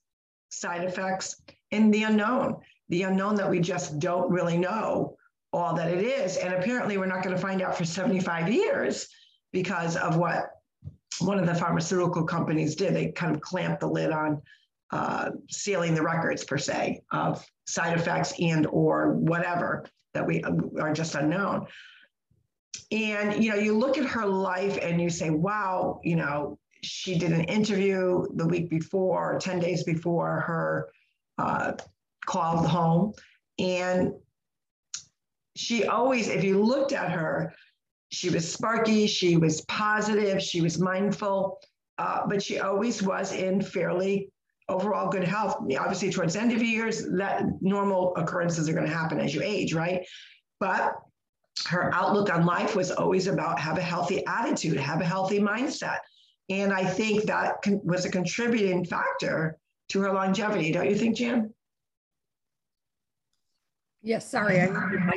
side 0.56 0.84
effects, 0.84 1.42
and 1.72 1.92
the 1.92 2.04
unknown, 2.04 2.56
the 2.88 3.02
unknown 3.02 3.34
that 3.36 3.50
we 3.50 3.60
just 3.60 3.98
don't 3.98 4.30
really 4.30 4.56
know 4.56 5.16
all 5.52 5.74
that 5.74 5.90
it 5.90 6.02
is. 6.02 6.36
And 6.36 6.54
apparently, 6.54 6.98
we're 6.98 7.06
not 7.06 7.22
going 7.22 7.34
to 7.34 7.40
find 7.40 7.62
out 7.62 7.76
for 7.76 7.84
75 7.84 8.52
years 8.52 9.08
because 9.52 9.96
of 9.96 10.16
what 10.16 10.50
one 11.20 11.38
of 11.38 11.46
the 11.46 11.54
pharmaceutical 11.54 12.24
companies 12.24 12.74
did. 12.74 12.94
They 12.94 13.12
kind 13.12 13.34
of 13.34 13.40
clamped 13.40 13.80
the 13.80 13.86
lid 13.86 14.10
on 14.10 14.42
uh, 14.90 15.30
sealing 15.50 15.94
the 15.94 16.02
records 16.02 16.44
per 16.44 16.58
se 16.58 17.00
of 17.10 17.44
side 17.66 17.98
effects 17.98 18.32
and 18.40 18.66
or 18.66 19.12
whatever 19.14 19.84
that 20.14 20.26
we 20.26 20.42
uh, 20.42 20.52
are 20.80 20.92
just 20.92 21.14
unknown. 21.14 21.66
And 22.92 23.42
you 23.42 23.50
know, 23.50 23.56
you 23.56 23.76
look 23.76 23.98
at 23.98 24.06
her 24.06 24.26
life 24.26 24.78
and 24.80 25.00
you 25.00 25.10
say, 25.10 25.30
"Wow!" 25.30 26.00
You 26.04 26.16
know, 26.16 26.58
she 26.86 27.18
did 27.18 27.32
an 27.32 27.44
interview 27.44 28.26
the 28.34 28.46
week 28.46 28.70
before, 28.70 29.38
ten 29.40 29.58
days 29.58 29.82
before 29.82 30.40
her 30.40 30.88
uh, 31.38 31.72
called 32.24 32.66
home, 32.66 33.12
and 33.58 34.12
she 35.56 35.86
always, 35.86 36.28
if 36.28 36.44
you 36.44 36.62
looked 36.62 36.92
at 36.92 37.10
her, 37.10 37.52
she 38.10 38.30
was 38.30 38.50
sparky, 38.50 39.06
she 39.06 39.36
was 39.36 39.62
positive, 39.62 40.40
she 40.42 40.60
was 40.60 40.78
mindful, 40.78 41.58
uh, 41.98 42.20
but 42.28 42.42
she 42.42 42.60
always 42.60 43.02
was 43.02 43.32
in 43.32 43.60
fairly 43.60 44.30
overall 44.68 45.10
good 45.10 45.24
health. 45.24 45.56
Obviously, 45.78 46.10
towards 46.10 46.34
the 46.34 46.40
end 46.40 46.52
of 46.52 46.62
years, 46.62 47.06
that 47.16 47.44
normal 47.60 48.14
occurrences 48.16 48.68
are 48.68 48.74
going 48.74 48.86
to 48.86 48.92
happen 48.94 49.18
as 49.18 49.34
you 49.34 49.42
age, 49.42 49.74
right? 49.74 50.06
But 50.60 50.94
her 51.66 51.92
outlook 51.94 52.32
on 52.32 52.44
life 52.44 52.76
was 52.76 52.90
always 52.90 53.26
about 53.26 53.58
have 53.58 53.78
a 53.78 53.82
healthy 53.82 54.24
attitude, 54.26 54.76
have 54.76 55.00
a 55.00 55.04
healthy 55.04 55.40
mindset. 55.40 55.98
And 56.48 56.72
I 56.72 56.84
think 56.84 57.24
that 57.24 57.62
con- 57.62 57.80
was 57.84 58.04
a 58.04 58.10
contributing 58.10 58.84
factor 58.84 59.58
to 59.88 60.00
her 60.00 60.12
longevity. 60.12 60.72
Don't 60.72 60.88
you 60.88 60.96
think, 60.96 61.16
Jan? 61.16 61.52
Yes, 64.02 64.30
sorry, 64.30 64.60
I 64.60 65.16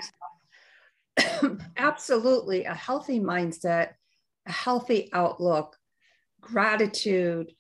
absolutely 1.77 2.65
a 2.65 2.73
healthy 2.73 3.19
mindset, 3.19 3.89
a 4.47 4.51
healthy 4.51 5.09
outlook, 5.13 5.75
gratitude. 6.41 7.51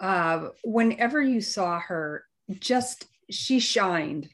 Uh, 0.00 0.48
whenever 0.64 1.22
you 1.22 1.40
saw 1.40 1.78
her, 1.78 2.24
just 2.58 3.06
she 3.30 3.60
shined. 3.60 4.28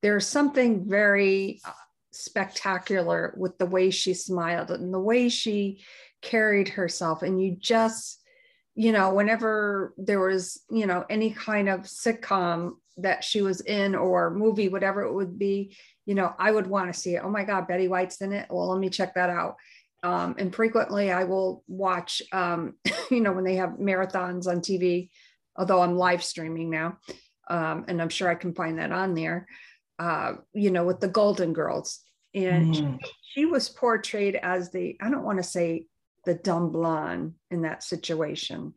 There's 0.00 0.26
something 0.26 0.88
very 0.88 1.60
uh, 1.64 1.72
spectacular 2.12 3.34
with 3.36 3.58
the 3.58 3.66
way 3.66 3.90
she 3.90 4.14
smiled 4.14 4.70
and 4.70 4.92
the 4.92 5.00
way 5.00 5.28
she 5.28 5.84
carried 6.22 6.68
herself. 6.68 7.22
And 7.22 7.42
you 7.42 7.56
just, 7.58 8.20
you 8.74 8.92
know, 8.92 9.12
whenever 9.12 9.92
there 9.98 10.20
was, 10.20 10.62
you 10.70 10.86
know, 10.86 11.04
any 11.10 11.30
kind 11.30 11.68
of 11.68 11.80
sitcom 11.80 12.76
that 12.98 13.24
she 13.24 13.42
was 13.42 13.60
in 13.60 13.94
or 13.94 14.30
movie, 14.30 14.68
whatever 14.68 15.02
it 15.02 15.12
would 15.12 15.38
be, 15.38 15.76
you 16.06 16.14
know, 16.14 16.34
I 16.38 16.50
would 16.50 16.66
want 16.66 16.92
to 16.92 16.98
see 16.98 17.16
it. 17.16 17.22
Oh 17.24 17.30
my 17.30 17.44
God, 17.44 17.68
Betty 17.68 17.88
White's 17.88 18.20
in 18.20 18.32
it. 18.32 18.46
Well, 18.50 18.68
let 18.68 18.80
me 18.80 18.88
check 18.88 19.14
that 19.14 19.30
out. 19.30 19.56
Um, 20.02 20.34
and 20.38 20.54
frequently 20.54 21.12
I 21.12 21.24
will 21.24 21.62
watch, 21.68 22.22
um, 22.32 22.74
you 23.10 23.20
know, 23.20 23.32
when 23.32 23.44
they 23.44 23.56
have 23.56 23.70
marathons 23.70 24.46
on 24.46 24.60
TV, 24.60 25.10
although 25.56 25.82
I'm 25.82 25.96
live 25.96 26.24
streaming 26.24 26.70
now. 26.70 26.98
Um, 27.48 27.84
and 27.88 28.00
I'm 28.00 28.08
sure 28.08 28.28
I 28.28 28.34
can 28.34 28.54
find 28.54 28.78
that 28.78 28.92
on 28.92 29.14
there, 29.14 29.46
uh, 29.98 30.34
you 30.54 30.70
know, 30.70 30.84
with 30.84 31.00
the 31.00 31.08
Golden 31.08 31.52
Girls. 31.52 32.00
And 32.34 32.74
mm. 32.74 32.98
she, 33.02 33.10
she 33.34 33.46
was 33.46 33.68
portrayed 33.68 34.36
as 34.36 34.70
the, 34.70 34.96
I 35.00 35.10
don't 35.10 35.24
want 35.24 35.38
to 35.38 35.44
say 35.44 35.86
the 36.24 36.34
dumb 36.34 36.70
blonde 36.70 37.34
in 37.50 37.62
that 37.62 37.82
situation. 37.82 38.74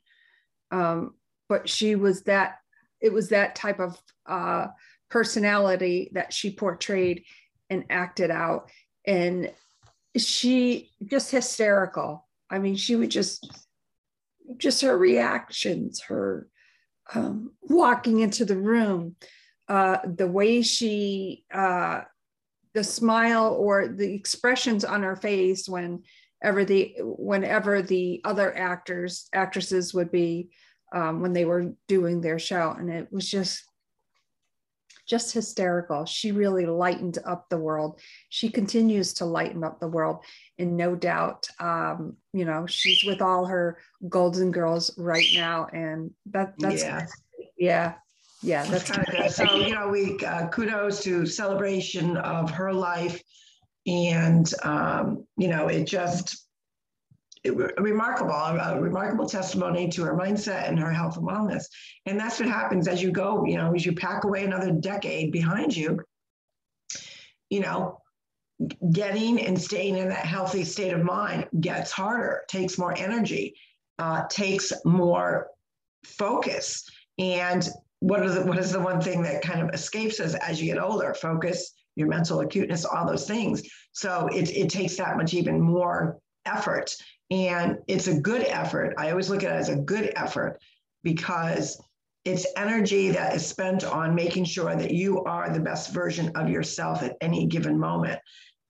Um, 0.72 1.16
but 1.48 1.70
she 1.70 1.96
was 1.96 2.24
that, 2.24 2.58
it 3.02 3.14
was 3.14 3.30
that 3.30 3.56
type 3.56 3.80
of 3.80 3.98
uh, 4.26 4.68
personality 5.10 6.10
that 6.14 6.34
she 6.34 6.52
portrayed 6.52 7.24
and 7.70 7.86
acted 7.90 8.32
out. 8.32 8.70
And 9.06 9.52
she 10.18 10.92
just 11.06 11.30
hysterical. 11.30 12.28
I 12.50 12.60
mean, 12.60 12.76
she 12.76 12.96
would 12.96 13.12
just, 13.12 13.48
just 14.58 14.82
her 14.82 14.98
reactions, 14.98 16.02
her 16.08 16.48
um, 17.14 17.52
walking 17.62 18.22
into 18.22 18.46
the 18.46 18.58
room, 18.58 19.16
uh, 19.68 19.98
the 20.06 20.28
way 20.28 20.62
she, 20.62 21.44
uh, 21.54 22.02
the 22.74 22.84
smile 22.84 23.54
or 23.54 23.88
the 23.88 24.14
expressions 24.14 24.84
on 24.84 25.04
her 25.04 25.16
face 25.16 25.70
whenever 26.46 26.64
the 26.66 26.96
whenever 27.00 27.82
the 27.82 28.22
other 28.24 28.56
actors 28.56 29.28
actresses 29.34 29.96
would 29.96 30.12
be 30.12 30.50
um, 30.94 31.22
when 31.22 31.34
they 31.34 31.46
were 31.46 31.74
doing 31.88 32.22
their 32.22 32.38
show, 32.38 32.76
and 32.78 32.92
it 32.92 33.12
was 33.12 33.28
just 33.30 33.64
just 35.08 35.34
hysterical. 35.34 36.06
She 36.06 36.32
really 36.32 36.66
lightened 36.66 37.18
up 37.26 37.48
the 37.50 37.58
world. 37.58 38.00
She 38.30 38.50
continues 38.50 39.14
to 39.16 39.26
lighten 39.26 39.64
up 39.64 39.80
the 39.80 39.88
world. 39.88 40.24
And 40.58 40.78
no 40.78 40.96
doubt, 40.96 41.48
um, 41.60 42.18
you 42.34 42.44
know, 42.44 42.66
she's 42.66 43.04
with 43.04 43.22
all 43.22 43.46
her 43.46 43.78
Golden 44.10 44.52
Girls 44.52 44.98
right 44.98 45.28
now. 45.36 45.68
And 45.72 46.10
that 46.32 46.54
that's, 46.58 46.82
yeah. 46.82 47.06
yeah. 47.58 47.94
Yeah, 48.42 48.66
that's 48.66 48.90
kind 48.90 49.08
of 49.08 49.14
good. 49.14 49.32
So, 49.32 49.44
you 49.56 49.74
know, 49.74 49.90
we 49.90 50.18
uh, 50.26 50.48
kudos 50.50 51.04
to 51.04 51.26
celebration 51.26 52.18
of 52.18 52.52
her 52.52 52.74
life. 52.74 53.22
And, 53.88 54.52
um, 54.64 55.26
you 55.38 55.48
know, 55.48 55.68
it 55.68 55.86
just, 55.86 56.48
a 57.46 57.52
remarkable, 57.52 58.32
a 58.32 58.80
remarkable 58.80 59.30
testimony 59.30 59.88
to 59.90 60.04
her 60.04 60.16
mindset 60.16 60.68
and 60.68 60.80
her 60.80 60.92
health 60.92 61.18
and 61.18 61.28
wellness. 61.28 61.66
And 62.08 62.20
that's 62.20 62.40
what 62.40 62.50
happens 62.50 62.88
as 62.88 63.04
you 63.04 63.12
go, 63.12 63.46
you 63.46 63.58
know, 63.58 63.74
as 63.76 63.86
you 63.86 63.94
pack 63.94 64.24
away 64.24 64.44
another 64.44 64.72
decade 64.72 65.32
behind 65.32 65.76
you, 65.76 66.02
you 67.52 67.60
know, 67.60 68.02
getting 68.92 69.40
and 69.42 69.62
staying 69.62 69.98
in 69.98 70.10
that 70.10 70.26
healthy 70.26 70.64
state 70.64 70.94
of 70.94 71.04
mind 71.04 71.48
gets 71.60 71.92
harder, 71.92 72.44
takes 72.48 72.78
more 72.78 72.98
energy, 72.98 73.56
uh, 74.00 74.24
takes 74.28 74.74
more 74.84 75.48
focus. 76.04 76.90
And 77.20 77.68
what, 78.00 78.26
the, 78.26 78.42
what 78.44 78.58
is 78.58 78.72
the 78.72 78.80
one 78.80 79.02
thing 79.02 79.22
that 79.24 79.44
kind 79.44 79.62
of 79.62 79.70
escapes 79.74 80.20
us 80.20 80.34
as 80.36 80.60
you 80.60 80.74
get 80.74 80.82
older? 80.82 81.14
Focus, 81.14 81.74
your 81.96 82.08
mental 82.08 82.42
acuteness, 82.42 82.86
all 82.86 83.06
those 83.06 83.28
things. 83.28 83.64
So 83.94 84.28
it, 84.34 84.50
it 84.52 84.70
takes 84.70 84.98
that 84.98 85.18
much 85.18 85.34
even 85.34 85.60
more 85.60 86.18
effort 86.46 86.96
and 87.32 87.80
it's 87.88 88.08
a 88.08 88.20
good 88.20 88.44
effort. 88.44 88.94
I 88.98 89.10
always 89.10 89.30
look 89.30 89.44
at 89.44 89.52
it 89.52 89.56
as 89.56 89.70
a 89.70 89.78
good 89.78 90.12
effort 90.16 90.60
because 91.04 91.82
it's 92.24 92.46
energy 92.58 93.10
that 93.12 93.36
is 93.36 93.46
spent 93.46 93.84
on 93.84 94.16
making 94.16 94.46
sure 94.46 94.76
that 94.76 94.92
you 94.92 95.24
are 95.24 95.50
the 95.50 95.60
best 95.60 95.94
version 95.94 96.32
of 96.36 96.50
yourself 96.50 97.04
at 97.04 97.18
any 97.22 97.46
given 97.46 97.80
moment. 97.80 98.20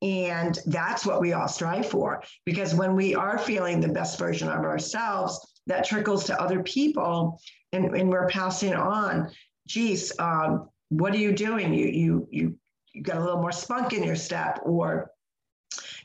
And 0.01 0.59
that's 0.67 1.05
what 1.05 1.21
we 1.21 1.33
all 1.33 1.47
strive 1.47 1.85
for. 1.85 2.21
Because 2.45 2.75
when 2.75 2.95
we 2.95 3.15
are 3.15 3.37
feeling 3.37 3.79
the 3.79 3.87
best 3.87 4.19
version 4.19 4.49
of 4.49 4.63
ourselves, 4.63 5.39
that 5.67 5.85
trickles 5.85 6.25
to 6.25 6.39
other 6.39 6.61
people 6.63 7.39
and, 7.71 7.95
and 7.95 8.09
we're 8.09 8.27
passing 8.27 8.75
on, 8.75 9.31
geez, 9.67 10.11
um, 10.19 10.69
what 10.89 11.13
are 11.13 11.17
you 11.17 11.31
doing? 11.31 11.73
You, 11.73 11.87
you, 11.87 12.27
you, 12.31 12.57
you 12.95 13.03
got 13.03 13.17
a 13.17 13.19
little 13.19 13.41
more 13.41 13.51
spunk 13.51 13.93
in 13.93 14.03
your 14.03 14.15
step, 14.15 14.59
or 14.63 15.11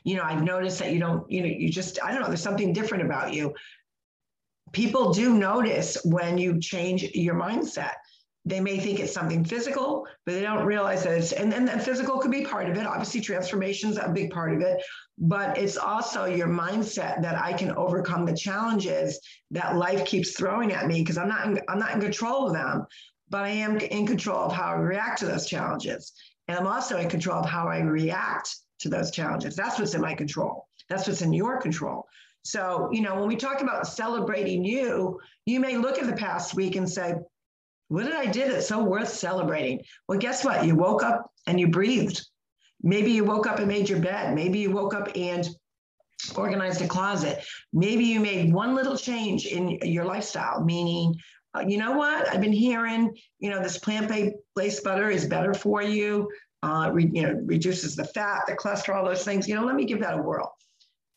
you 0.03 0.15
know, 0.15 0.23
I've 0.23 0.43
noticed 0.43 0.79
that 0.79 0.93
you 0.93 0.99
don't, 0.99 1.29
you 1.31 1.41
know, 1.41 1.47
you 1.47 1.69
just, 1.69 1.99
I 2.03 2.11
don't 2.11 2.21
know, 2.21 2.27
there's 2.27 2.41
something 2.41 2.73
different 2.73 3.05
about 3.05 3.33
you. 3.33 3.53
People 4.71 5.13
do 5.13 5.33
notice 5.33 5.97
when 6.03 6.37
you 6.37 6.59
change 6.59 7.03
your 7.13 7.35
mindset. 7.35 7.93
They 8.43 8.59
may 8.59 8.79
think 8.79 8.99
it's 8.99 9.13
something 9.13 9.45
physical, 9.45 10.07
but 10.25 10.33
they 10.33 10.41
don't 10.41 10.65
realize 10.65 11.03
that 11.03 11.13
it's, 11.13 11.31
and 11.31 11.51
then 11.51 11.65
the 11.65 11.77
physical 11.77 12.17
could 12.17 12.31
be 12.31 12.43
part 12.43 12.67
of 12.67 12.75
it. 12.77 12.87
Obviously, 12.87 13.21
transformation 13.21 13.91
is 13.91 13.97
a 13.97 14.09
big 14.09 14.31
part 14.31 14.53
of 14.53 14.61
it, 14.61 14.81
but 15.19 15.57
it's 15.57 15.77
also 15.77 16.25
your 16.25 16.47
mindset 16.47 17.21
that 17.21 17.39
I 17.39 17.53
can 17.53 17.71
overcome 17.73 18.25
the 18.25 18.35
challenges 18.35 19.19
that 19.51 19.77
life 19.77 20.03
keeps 20.05 20.31
throwing 20.31 20.73
at 20.73 20.87
me 20.87 21.01
because 21.01 21.19
I'm 21.19 21.29
not, 21.29 21.45
in, 21.45 21.61
I'm 21.69 21.77
not 21.77 21.93
in 21.93 22.01
control 22.01 22.47
of 22.47 22.53
them, 22.53 22.87
but 23.29 23.43
I 23.43 23.49
am 23.49 23.77
in 23.77 24.07
control 24.07 24.39
of 24.39 24.51
how 24.51 24.69
I 24.69 24.73
react 24.73 25.19
to 25.19 25.27
those 25.27 25.45
challenges. 25.45 26.11
And 26.47 26.57
I'm 26.57 26.67
also 26.67 26.97
in 26.97 27.09
control 27.09 27.37
of 27.37 27.45
how 27.45 27.67
I 27.67 27.79
react 27.79 28.55
to 28.79 28.89
those 28.89 29.11
challenges. 29.11 29.55
That's 29.55 29.79
what's 29.79 29.93
in 29.93 30.01
my 30.01 30.15
control. 30.15 30.67
That's 30.89 31.07
what's 31.07 31.21
in 31.21 31.33
your 31.33 31.61
control. 31.61 32.07
So, 32.43 32.89
you 32.91 33.01
know, 33.01 33.15
when 33.15 33.27
we 33.27 33.35
talk 33.35 33.61
about 33.61 33.87
celebrating 33.87 34.65
you, 34.65 35.19
you 35.45 35.59
may 35.59 35.77
look 35.77 35.99
at 35.99 36.07
the 36.07 36.15
past 36.15 36.55
week 36.55 36.75
and 36.75 36.89
say, 36.89 37.13
What 37.89 38.03
did 38.03 38.13
I 38.13 38.25
do 38.25 38.51
that's 38.51 38.67
so 38.67 38.83
worth 38.83 39.09
celebrating? 39.09 39.81
Well, 40.07 40.19
guess 40.19 40.43
what? 40.43 40.65
You 40.65 40.75
woke 40.75 41.03
up 41.03 41.31
and 41.45 41.59
you 41.59 41.67
breathed. 41.67 42.21
Maybe 42.81 43.11
you 43.11 43.23
woke 43.23 43.45
up 43.45 43.59
and 43.59 43.67
made 43.67 43.87
your 43.87 43.99
bed. 43.99 44.33
Maybe 44.33 44.59
you 44.59 44.71
woke 44.71 44.95
up 44.95 45.09
and 45.15 45.47
organized 46.35 46.81
a 46.81 46.87
closet. 46.87 47.43
Maybe 47.73 48.05
you 48.05 48.19
made 48.19 48.53
one 48.53 48.75
little 48.75 48.97
change 48.97 49.45
in 49.45 49.77
your 49.83 50.05
lifestyle, 50.05 50.63
meaning, 50.63 51.15
you 51.67 51.77
know 51.77 51.93
what? 51.93 52.29
I've 52.29 52.41
been 52.41 52.53
hearing, 52.53 53.15
you 53.39 53.49
know, 53.49 53.61
this 53.61 53.77
plant-based 53.77 54.83
butter 54.83 55.09
is 55.09 55.25
better 55.25 55.53
for 55.53 55.81
you. 55.81 56.29
Uh, 56.63 56.91
re, 56.93 57.09
you 57.11 57.23
know, 57.23 57.41
reduces 57.45 57.95
the 57.95 58.05
fat, 58.05 58.43
the 58.47 58.53
cholesterol, 58.53 59.03
those 59.03 59.25
things. 59.25 59.47
You 59.47 59.55
know, 59.55 59.65
let 59.65 59.75
me 59.75 59.85
give 59.85 59.99
that 60.01 60.17
a 60.17 60.21
whirl. 60.21 60.53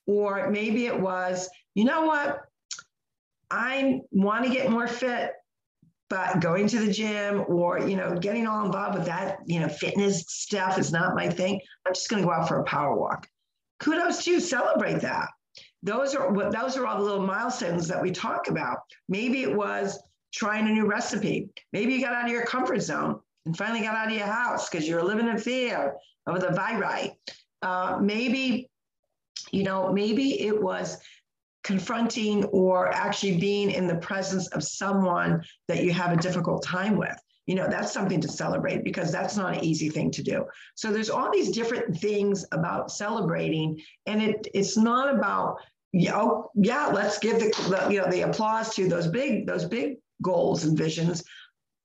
Or 0.07 0.51
maybe 0.51 0.87
it 0.87 0.99
was, 0.99 1.49
you 1.75 1.85
know 1.85 2.07
what? 2.07 2.41
I 3.51 4.01
want 4.11 4.45
to 4.45 4.51
get 4.51 4.71
more 4.71 4.89
fit, 4.89 5.33
but 6.11 6.41
going 6.41 6.67
to 6.69 6.79
the 6.81 6.93
gym 6.93 7.45
or 7.49 7.79
you 7.79 7.97
know 7.97 8.17
getting 8.17 8.47
all 8.47 8.65
involved 8.65 8.99
with 8.99 9.07
that 9.07 9.39
you 9.47 9.61
know 9.61 9.69
fitness 9.69 10.25
stuff 10.29 10.79
is 10.79 10.93
not 10.93 11.15
my 11.15 11.29
thing. 11.29 11.61
I'm 11.87 11.95
just 11.95 12.09
going 12.09 12.23
to 12.23 12.27
go 12.27 12.33
out 12.33 12.49
for 12.49 12.61
a 12.61 12.65
power 12.65 12.97
walk. 12.97 13.29
Kudos 13.81 14.25
to 14.25 14.33
you. 14.33 14.41
Celebrate 14.41 15.01
that. 15.01 15.29
Those 15.83 16.15
are 16.15 16.33
what 16.33 16.53
those 16.53 16.77
are 16.77 16.87
all 16.87 16.99
the 16.99 17.05
little 17.05 17.27
milestones 17.27 17.87
that 17.89 18.03
we 18.03 18.11
talk 18.11 18.49
about. 18.49 18.79
Maybe 19.09 19.43
it 19.43 19.55
was 19.55 19.99
trying 20.35 20.67
a 20.67 20.71
new 20.71 20.87
recipe. 20.87 21.49
Maybe 21.73 21.95
you 21.95 22.01
got 22.01 22.13
out 22.13 22.25
of 22.25 22.31
your 22.31 22.45
comfort 22.45 22.81
zone 22.83 23.21
and 23.47 23.57
finally 23.57 23.81
got 23.81 23.95
out 23.95 24.09
of 24.09 24.17
your 24.17 24.27
house 24.27 24.69
because 24.69 24.89
you're 24.89 25.03
living 25.03 25.29
in 25.29 25.39
fear 25.39 25.95
of 26.27 26.41
the 26.41 26.51
virus. 26.51 27.11
Uh, 27.63 27.99
maybe, 28.01 28.69
you 29.53 29.63
know, 29.63 29.93
maybe 29.93 30.41
it 30.41 30.61
was 30.61 30.99
confronting 31.63 32.45
or 32.47 32.93
actually 32.93 33.39
being 33.39 33.71
in 33.71 33.87
the 33.87 33.97
presence 33.97 34.49
of 34.49 34.63
someone 34.63 35.43
that 35.69 35.83
you 35.83 35.93
have 35.93 36.13
a 36.13 36.21
difficult 36.21 36.63
time 36.63 36.97
with 36.97 37.17
you 37.47 37.55
know 37.55 37.67
that's 37.69 37.93
something 37.93 38.21
to 38.21 38.29
celebrate 38.29 38.85
because 38.85 39.11
that's 39.11 39.37
not 39.37 39.57
an 39.57 39.65
easy 39.65 39.89
thing 39.89 40.11
to 40.11 40.23
do 40.23 40.45
so 40.75 40.93
there's 40.93 41.11
all 41.11 41.31
these 41.33 41.51
different 41.51 41.97
things 41.97 42.45
about 42.53 42.91
celebrating 42.91 43.81
and 44.07 44.23
it 44.23 44.47
it's 44.55 44.77
not 44.77 45.15
about 45.15 45.57
oh 46.13 46.51
yeah 46.55 46.87
let's 46.87 47.19
give 47.19 47.39
the, 47.39 47.51
the 47.69 47.93
you 47.93 48.01
know 48.01 48.11
the 48.11 48.23
applause 48.23 48.75
to 48.75 48.89
those 48.89 49.07
big 49.07 49.47
those 49.47 49.65
big 49.65 49.97
goals 50.23 50.65
and 50.65 50.77
visions 50.77 51.23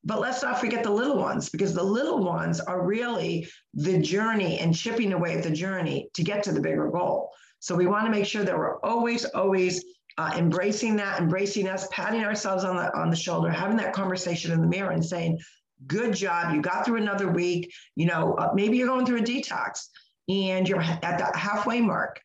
but 0.05 0.21
let's 0.21 0.41
not 0.41 0.59
forget 0.59 0.83
the 0.83 0.89
little 0.89 1.17
ones 1.17 1.49
because 1.49 1.73
the 1.73 1.83
little 1.83 2.23
ones 2.23 2.61
are 2.61 2.85
really 2.85 3.45
the 3.73 3.99
journey 3.99 4.59
and 4.59 4.75
chipping 4.75 5.11
away 5.11 5.35
at 5.35 5.43
the 5.43 5.51
journey 5.51 6.09
to 6.13 6.23
get 6.23 6.41
to 6.43 6.53
the 6.53 6.61
bigger 6.61 6.89
goal 6.89 7.31
so 7.59 7.75
we 7.75 7.87
want 7.87 8.05
to 8.05 8.11
make 8.11 8.25
sure 8.25 8.43
that 8.43 8.57
we're 8.57 8.79
always, 8.79 9.25
always 9.25 9.83
uh, 10.17 10.33
embracing 10.37 10.95
that, 10.97 11.19
embracing 11.19 11.67
us, 11.67 11.87
patting 11.91 12.23
ourselves 12.23 12.63
on 12.63 12.77
the 12.77 12.97
on 12.97 13.09
the 13.09 13.15
shoulder, 13.15 13.49
having 13.49 13.77
that 13.77 13.93
conversation 13.93 14.51
in 14.51 14.61
the 14.61 14.67
mirror, 14.67 14.91
and 14.91 15.05
saying, 15.05 15.39
"Good 15.85 16.13
job, 16.13 16.53
you 16.53 16.61
got 16.61 16.85
through 16.85 16.97
another 16.97 17.29
week. 17.29 17.71
You 17.95 18.07
know, 18.07 18.33
uh, 18.33 18.51
maybe 18.53 18.77
you're 18.77 18.87
going 18.87 19.05
through 19.05 19.19
a 19.19 19.23
detox, 19.23 19.87
and 20.29 20.67
you're 20.67 20.81
at 20.81 21.01
that 21.01 21.35
halfway 21.35 21.81
mark. 21.81 22.21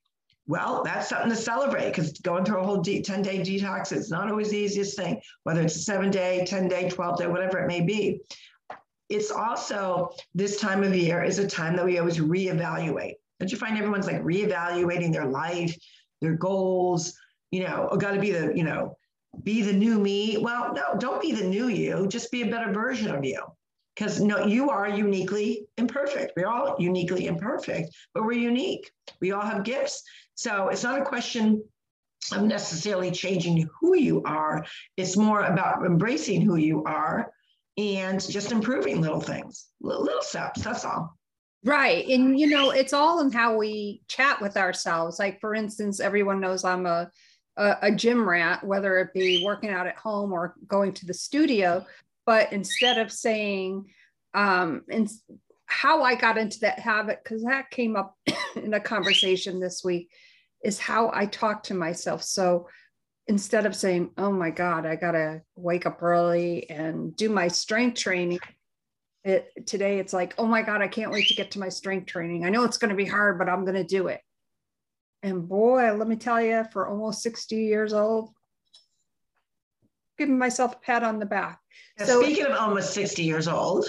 Well, 0.46 0.82
that's 0.84 1.08
something 1.08 1.30
to 1.30 1.36
celebrate 1.36 1.88
because 1.88 2.12
going 2.18 2.44
through 2.44 2.58
a 2.58 2.64
whole 2.64 2.82
10 2.82 3.02
day 3.22 3.38
detox 3.38 3.92
is 3.92 4.10
not 4.10 4.30
always 4.30 4.50
the 4.50 4.58
easiest 4.58 4.96
thing, 4.96 5.20
whether 5.44 5.62
it's 5.62 5.76
a 5.76 5.80
seven 5.80 6.10
day, 6.10 6.44
10 6.46 6.68
day, 6.68 6.88
12 6.90 7.18
day, 7.18 7.26
whatever 7.26 7.58
it 7.58 7.66
may 7.66 7.80
be. 7.80 8.20
It's 9.08 9.30
also 9.30 10.10
this 10.34 10.60
time 10.60 10.82
of 10.82 10.94
year 10.94 11.22
is 11.22 11.38
a 11.38 11.46
time 11.46 11.76
that 11.76 11.84
we 11.84 11.98
always 11.98 12.18
reevaluate. 12.18 13.14
Don't 13.40 13.50
you 13.50 13.58
find 13.58 13.76
everyone's 13.78 14.06
like 14.06 14.22
reevaluating 14.22 15.12
their 15.12 15.26
life, 15.26 15.74
their 16.20 16.34
goals? 16.34 17.14
You 17.50 17.64
know, 17.64 17.88
oh, 17.90 17.96
got 17.96 18.12
to 18.12 18.20
be 18.20 18.30
the, 18.30 18.52
you 18.54 18.64
know, 18.64 18.96
be 19.42 19.62
the 19.62 19.72
new 19.72 19.98
me. 19.98 20.36
Well, 20.38 20.74
no, 20.74 20.98
don't 20.98 21.22
be 21.22 21.32
the 21.32 21.44
new 21.44 21.68
you. 21.68 22.06
Just 22.08 22.30
be 22.30 22.42
a 22.42 22.50
better 22.50 22.72
version 22.72 23.14
of 23.14 23.24
you. 23.24 23.42
Because 23.94 24.20
no, 24.20 24.44
you 24.44 24.70
are 24.70 24.88
uniquely 24.88 25.66
imperfect. 25.78 26.32
We're 26.36 26.48
all 26.48 26.76
uniquely 26.78 27.26
imperfect, 27.26 27.94
but 28.12 28.24
we're 28.24 28.32
unique. 28.32 28.90
We 29.20 29.32
all 29.32 29.42
have 29.42 29.64
gifts. 29.64 30.02
So 30.34 30.68
it's 30.68 30.82
not 30.82 31.00
a 31.00 31.04
question 31.04 31.62
of 32.32 32.42
necessarily 32.42 33.10
changing 33.10 33.68
who 33.80 33.96
you 33.96 34.22
are. 34.24 34.64
It's 34.96 35.16
more 35.16 35.42
about 35.42 35.84
embracing 35.84 36.40
who 36.40 36.56
you 36.56 36.82
are 36.84 37.30
and 37.76 38.20
just 38.28 38.52
improving 38.52 39.00
little 39.00 39.20
things, 39.20 39.66
little 39.80 40.22
steps. 40.22 40.62
That's 40.62 40.84
all. 40.84 41.16
Right. 41.64 42.06
And, 42.08 42.38
you 42.38 42.48
know, 42.48 42.70
it's 42.70 42.92
all 42.92 43.20
in 43.20 43.32
how 43.32 43.56
we 43.56 44.02
chat 44.06 44.40
with 44.40 44.56
ourselves. 44.56 45.18
Like, 45.18 45.40
for 45.40 45.54
instance, 45.54 45.98
everyone 45.98 46.38
knows 46.38 46.62
I'm 46.62 46.84
a, 46.84 47.10
a, 47.56 47.76
a, 47.82 47.90
gym 47.90 48.28
rat, 48.28 48.62
whether 48.62 48.98
it 48.98 49.14
be 49.14 49.42
working 49.42 49.70
out 49.70 49.86
at 49.86 49.96
home 49.96 50.30
or 50.32 50.54
going 50.68 50.92
to 50.92 51.06
the 51.06 51.14
studio. 51.14 51.84
But 52.26 52.52
instead 52.52 52.98
of 52.98 53.12
saying, 53.12 53.86
um, 54.34 54.82
and 54.90 55.08
how 55.66 56.02
I 56.02 56.14
got 56.14 56.38
into 56.38 56.60
that 56.60 56.78
habit, 56.78 57.20
because 57.22 57.42
that 57.44 57.70
came 57.70 57.96
up 57.96 58.16
in 58.56 58.74
a 58.74 58.80
conversation 58.80 59.60
this 59.60 59.82
week, 59.84 60.10
is 60.62 60.78
how 60.78 61.10
I 61.12 61.26
talk 61.26 61.64
to 61.64 61.74
myself. 61.74 62.22
So 62.22 62.68
instead 63.26 63.66
of 63.66 63.76
saying, 63.76 64.10
oh 64.16 64.32
my 64.32 64.50
God, 64.50 64.86
I 64.86 64.96
got 64.96 65.12
to 65.12 65.42
wake 65.56 65.86
up 65.86 66.02
early 66.02 66.68
and 66.70 67.14
do 67.16 67.28
my 67.28 67.48
strength 67.48 67.98
training, 67.98 68.38
it, 69.24 69.50
today 69.66 69.98
it's 69.98 70.12
like 70.12 70.34
oh 70.36 70.46
my 70.46 70.60
god 70.60 70.82
i 70.82 70.88
can't 70.88 71.10
wait 71.10 71.26
to 71.28 71.34
get 71.34 71.50
to 71.50 71.58
my 71.58 71.70
strength 71.70 72.06
training 72.06 72.44
i 72.44 72.50
know 72.50 72.62
it's 72.62 72.76
going 72.76 72.90
to 72.90 72.94
be 72.94 73.06
hard 73.06 73.38
but 73.38 73.48
i'm 73.48 73.64
going 73.64 73.74
to 73.74 73.82
do 73.82 74.08
it 74.08 74.20
and 75.22 75.48
boy 75.48 75.94
let 75.94 76.06
me 76.06 76.16
tell 76.16 76.40
you 76.40 76.64
for 76.72 76.86
almost 76.86 77.22
60 77.22 77.56
years 77.56 77.94
old 77.94 78.30
giving 80.18 80.38
myself 80.38 80.74
a 80.74 80.78
pat 80.78 81.02
on 81.02 81.18
the 81.18 81.26
back 81.26 81.60
now, 81.98 82.04
so 82.04 82.22
speaking 82.22 82.46
of 82.46 82.52
almost 82.52 82.92
60 82.92 83.22
years 83.22 83.48
old 83.48 83.86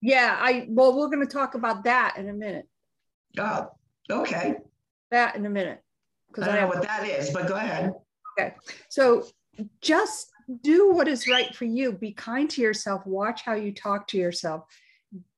yeah 0.00 0.36
i 0.40 0.66
well 0.68 0.96
we're 0.96 1.08
going 1.08 1.26
to 1.26 1.32
talk 1.32 1.54
about 1.54 1.84
that 1.84 2.16
in 2.16 2.28
a 2.28 2.32
minute 2.32 2.66
oh 3.38 3.68
okay 4.10 4.56
that 5.10 5.36
in 5.36 5.44
a 5.46 5.50
minute 5.50 5.80
because 6.28 6.48
I, 6.48 6.56
I 6.56 6.60
know 6.60 6.68
what 6.68 6.82
that 6.82 7.06
is 7.06 7.30
but 7.30 7.46
go 7.46 7.54
ahead 7.54 7.92
okay 8.38 8.54
so 8.88 9.24
just 9.80 10.30
do 10.62 10.92
what 10.92 11.08
is 11.08 11.28
right 11.28 11.54
for 11.54 11.64
you. 11.64 11.92
Be 11.92 12.12
kind 12.12 12.48
to 12.50 12.62
yourself. 12.62 13.06
Watch 13.06 13.42
how 13.42 13.54
you 13.54 13.72
talk 13.72 14.08
to 14.08 14.18
yourself. 14.18 14.64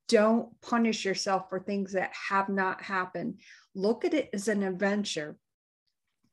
Don't 0.08 0.48
punish 0.60 1.04
yourself 1.04 1.48
for 1.48 1.60
things 1.60 1.92
that 1.92 2.12
have 2.28 2.48
not 2.48 2.82
happened. 2.82 3.40
Look 3.74 4.04
at 4.04 4.14
it 4.14 4.30
as 4.32 4.48
an 4.48 4.62
adventure. 4.62 5.36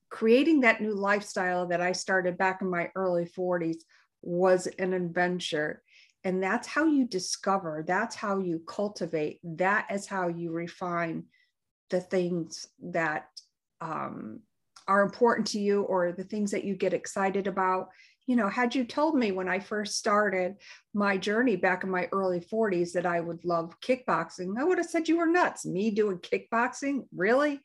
Creating 0.10 0.62
that 0.62 0.82
new 0.82 0.94
lifestyle 0.94 1.68
that 1.68 1.82
I 1.82 1.92
started 1.92 2.38
back 2.38 2.62
in 2.62 2.70
my 2.70 2.92
early 2.96 3.26
40s 3.26 3.78
was 4.22 4.68
an 4.80 4.94
adventure. 4.94 5.84
And 6.24 6.44
that's 6.44 6.68
how 6.68 6.86
you 6.86 7.06
discover, 7.06 7.84
that's 7.88 8.16
how 8.16 8.40
you 8.40 8.62
cultivate, 8.68 9.40
that 9.44 9.88
is 9.92 10.06
how 10.06 10.28
you 10.28 10.52
refine 10.52 11.24
the 11.90 12.02
things 12.02 12.68
that 12.82 13.28
um, 13.82 14.42
are 14.88 15.02
important 15.02 15.48
to 15.48 15.60
you 15.60 15.84
or 15.84 16.12
the 16.12 16.24
things 16.24 16.52
that 16.52 16.66
you 16.66 16.76
get 16.76 16.94
excited 16.94 17.48
about 17.48 17.90
you 18.30 18.36
know, 18.36 18.48
had 18.48 18.76
you 18.76 18.86
told 18.86 19.18
me 19.18 19.32
when 19.32 19.50
I 19.50 19.58
first 19.58 19.98
started 19.98 20.58
my 20.94 21.18
journey 21.18 21.56
back 21.56 21.84
in 21.84 21.90
my 21.90 22.08
early 22.12 22.40
40s 22.40 22.92
that 22.92 23.08
I 23.08 23.20
would 23.20 23.44
love 23.44 23.74
kickboxing, 23.82 24.54
I 24.56 24.64
would 24.64 24.78
have 24.78 24.86
said 24.86 25.08
you 25.08 25.18
were 25.18 25.26
nuts. 25.26 25.66
Me 25.66 25.90
doing 25.90 26.20
kickboxing? 26.20 27.08
Really? 27.12 27.60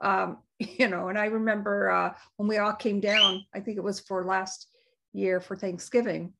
Um, 0.00 0.38
you 0.78 0.88
know, 0.88 1.08
and 1.08 1.18
I 1.18 1.26
remember 1.26 1.90
uh, 1.90 2.14
when 2.36 2.48
we 2.48 2.58
all 2.58 2.72
came 2.72 3.00
down, 3.00 3.44
I 3.54 3.60
think 3.60 3.76
it 3.76 3.84
was 3.84 4.00
for 4.00 4.24
last 4.24 4.68
year 5.12 5.40
for 5.40 5.56
Thanksgiving. 5.56 6.32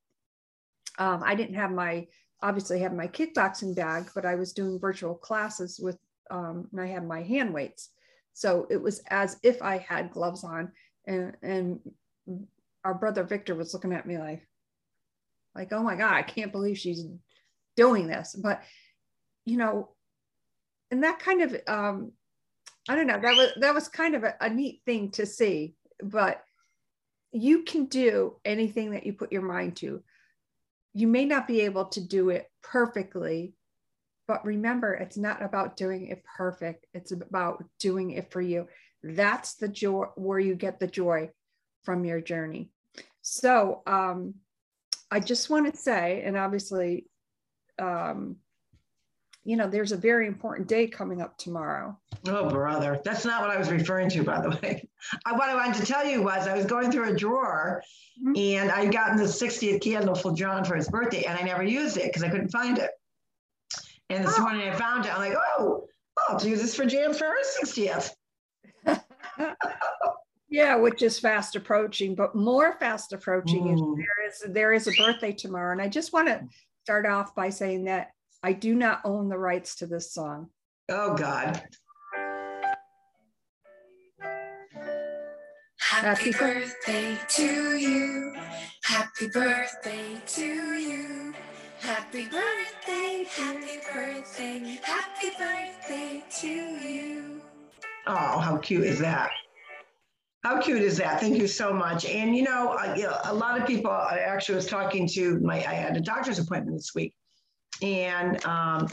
Um, 0.99 1.23
I 1.25 1.35
didn't 1.35 1.57
have 1.57 1.71
my, 1.71 2.07
obviously 2.43 2.81
have 2.81 2.95
my 2.95 3.09
kickboxing 3.09 3.77
bag, 3.77 4.09
but 4.15 4.25
I 4.25 4.35
was 4.35 4.53
doing 4.53 4.79
virtual 4.79 5.15
classes 5.15 5.79
with, 5.79 5.99
um, 6.31 6.69
and 6.73 6.81
I 6.81 6.87
had 6.87 7.07
my 7.07 7.23
hand 7.23 7.53
weights. 7.53 7.91
So 8.33 8.67
it 8.71 8.81
was 8.81 9.03
as 9.11 9.39
if 9.43 9.63
I 9.63 9.79
had 9.79 10.11
gloves 10.11 10.45
on 10.45 10.73
and, 11.07 11.37
and 11.43 11.81
our 12.85 12.95
brother 12.95 13.25
Victor 13.25 13.55
was 13.55 13.75
looking 13.75 13.93
at 13.93 14.07
me 14.07 14.19
like, 14.19 14.47
like, 15.55 15.73
oh 15.73 15.83
my 15.83 15.97
God, 15.97 16.13
I 16.13 16.23
can't 16.23 16.53
believe 16.53 16.79
she's 16.79 17.05
doing 17.77 18.07
this. 18.07 18.35
But, 18.35 18.63
you 19.45 19.57
know, 19.57 19.91
and 20.91 21.03
that 21.03 21.19
kind 21.19 21.43
of, 21.43 21.57
um, 21.67 22.13
I 22.89 22.95
don't 22.95 23.07
know, 23.07 23.21
that 23.21 23.37
was, 23.37 23.53
that 23.61 23.75
was 23.75 23.89
kind 23.89 24.15
of 24.15 24.25
a, 24.25 24.35
a 24.41 24.49
neat 24.49 24.83
thing 24.87 25.11
to 25.13 25.27
see, 25.27 25.75
but 26.03 26.43
you 27.33 27.65
can 27.65 27.87
do 27.87 28.37
anything 28.45 28.93
that 28.93 29.05
you 29.05 29.13
put 29.13 29.33
your 29.33 29.43
mind 29.43 29.77
to. 29.77 30.03
You 30.95 31.09
may 31.09 31.25
not 31.25 31.47
be 31.47 31.63
able 31.63 31.87
to 31.87 32.01
do 32.01 32.31
it 32.31 32.51
perfectly, 32.63 33.55
but 34.29 34.45
remember, 34.45 34.95
it's 34.95 35.17
not 35.17 35.43
about 35.43 35.77
doing 35.77 36.07
it 36.07 36.25
perfect. 36.37 36.87
It's 36.95 37.13
about 37.13 37.65
doing 37.79 38.13
it 38.13 38.31
for 38.31 38.41
you. 38.41 38.69
That's 39.03 39.55
the 39.55 39.69
joy 39.69 40.07
where 40.17 40.39
you 40.39 40.55
get 40.55 40.81
the 40.81 40.87
joy 40.87 41.31
from 41.83 42.05
your 42.05 42.21
journey. 42.21 42.71
So 43.23 43.83
um, 43.87 44.35
I 45.11 45.21
just 45.21 45.51
want 45.51 45.73
to 45.73 45.79
say, 45.79 46.23
and 46.25 46.37
obviously, 46.37 47.07
um, 47.79 48.37
you 49.47 49.57
know, 49.57 49.69
there's 49.69 49.93
a 49.93 49.97
very 49.97 50.27
important 50.27 50.67
day 50.67 50.89
coming 50.89 51.23
up 51.23 51.39
tomorrow. 51.39 51.97
Oh, 52.27 52.51
brother. 52.51 53.01
That's 53.05 53.25
not 53.25 53.43
what 53.43 53.51
I 53.51 53.57
was 53.57 53.71
referring 53.71 54.11
to, 54.11 54.25
by 54.25 54.41
the 54.41 54.51
way. 54.51 54.89
I, 55.25 55.33
what 55.35 55.49
I 55.49 55.55
wanted 55.55 55.77
to 55.77 55.87
tell 55.87 56.05
you 56.05 56.21
was 56.21 56.49
I 56.49 56.57
was 56.57 56.67
going 56.67 56.91
through 56.91 57.11
a 57.11 57.15
drawer 57.15 57.81
mm-hmm. 58.21 58.33
and 58.37 58.73
I'd 58.73 58.93
gotten 58.93 59.17
the 59.17 59.23
60th 59.23 59.81
candle 59.81 60.17
for 60.17 60.35
John 60.35 60.65
for 60.65 60.75
his 60.75 60.89
birthday 60.89 61.23
and 61.23 61.39
I 61.39 61.43
never 61.43 61.63
used 61.63 61.97
it 61.97 62.07
because 62.07 62.25
I 62.25 62.29
couldn't 62.29 62.49
find 62.49 62.79
it. 62.79 62.91
And 64.11 64.25
this 64.25 64.35
oh. 64.37 64.43
morning 64.43 64.69
I 64.69 64.75
found 64.75 65.07
it. 65.07 65.15
I'm 65.15 65.21
like, 65.21 65.39
oh, 65.59 65.87
I'll 66.29 66.45
use 66.45 66.61
this 66.61 66.75
for 66.75 66.85
Jan 66.85 67.15
for 67.15 67.27
her 67.27 67.65
60th. 67.65 68.11
yeah, 70.49 70.75
which 70.75 71.03
is 71.03 71.21
fast 71.21 71.55
approaching, 71.55 72.17
but 72.17 72.35
more 72.35 72.77
fast 72.81 73.13
approaching 73.13 73.65
mm. 73.65 73.75
is 73.75 73.81
there 73.97 74.27
is 74.27 74.55
there 74.55 74.73
is 74.73 74.89
a 74.89 74.93
birthday 75.05 75.33
tomorrow. 75.33 75.71
And 75.71 75.81
I 75.81 75.89
just 75.89 76.13
want 76.13 76.27
to 76.27 76.43
start 76.83 77.07
off 77.07 77.35
by 77.35 77.51
saying 77.51 77.85
that 77.85 78.11
I 78.43 78.53
do 78.53 78.75
not 78.75 79.01
own 79.05 79.29
the 79.29 79.39
rights 79.39 79.77
to 79.77 79.87
this 79.87 80.13
song. 80.13 80.51
Oh 80.89 81.15
God. 81.15 81.63
Happy 85.79 86.31
birthday 86.33 87.19
to 87.29 87.77
you. 87.77 88.35
Happy 88.85 89.29
birthday 89.29 90.21
to 90.27 90.45
you. 90.45 91.35
Happy 91.81 92.27
birthday, 92.27 93.27
happy 93.31 93.79
birthday, 93.93 94.79
happy 94.83 95.31
birthday 95.39 96.25
to 96.41 96.49
you. 96.49 97.41
Oh, 98.07 98.39
how 98.39 98.57
cute 98.59 98.85
is 98.85 98.99
that? 99.01 99.31
How 100.43 100.61
cute 100.61 100.83
is 100.83 100.97
that? 100.99 101.21
Thank 101.21 101.37
you 101.39 101.49
so 101.49 101.73
much. 101.73 102.05
And 102.05 102.37
you 102.37 102.45
know, 102.45 102.77
uh, 102.79 102.95
you 102.97 103.05
know, 103.05 103.19
a 103.25 103.35
lot 103.35 103.61
of 103.61 103.67
people. 103.67 103.91
I 103.91 104.19
actually 104.19 104.55
was 104.57 104.67
talking 104.67 105.09
to 105.09 105.41
my. 105.41 105.57
I 105.57 105.75
had 105.75 105.97
a 105.97 106.01
doctor's 106.01 106.39
appointment 106.39 106.77
this 106.77 106.93
week, 106.95 107.15
and 107.83 108.45
um, 108.45 108.89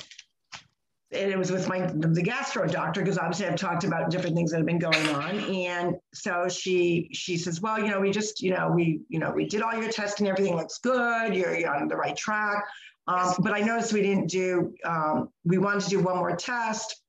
and 1.14 1.32
it 1.32 1.38
was 1.38 1.52
with 1.52 1.68
my 1.68 1.86
the 1.94 2.22
gastro 2.22 2.68
doctor 2.68 3.02
because 3.02 3.18
obviously 3.18 3.46
I've 3.46 3.56
talked 3.56 3.84
about 3.84 4.10
different 4.10 4.36
things 4.36 4.52
that 4.52 4.58
have 4.58 4.66
been 4.66 4.80
going 4.80 5.08
on. 5.10 5.40
And 5.40 5.96
so 6.14 6.48
she 6.50 7.10
she 7.14 7.38
says, 7.38 7.62
well, 7.62 7.80
you 7.80 7.88
know, 7.88 8.00
we 8.00 8.12
just 8.12 8.42
you 8.42 8.52
know 8.52 8.72
we 8.74 9.02
you 9.10 9.20
know 9.20 9.32
we 9.32 9.46
did 9.46 9.62
all 9.62 9.74
your 9.74 9.92
testing, 9.92 10.28
everything 10.28 10.56
looks 10.56 10.80
good. 10.80 11.36
You're, 11.36 11.58
you're 11.58 11.76
on 11.76 11.88
the 11.88 11.96
right 11.96 12.16
track. 12.16 12.64
Um, 13.08 13.34
but 13.40 13.54
I 13.54 13.60
noticed 13.60 13.94
we 13.94 14.02
didn't 14.02 14.28
do. 14.28 14.74
Um, 14.86 15.30
we 15.44 15.58
wanted 15.58 15.82
to 15.84 15.90
do 15.90 16.00
one 16.00 16.18
more 16.18 16.36
test. 16.36 17.02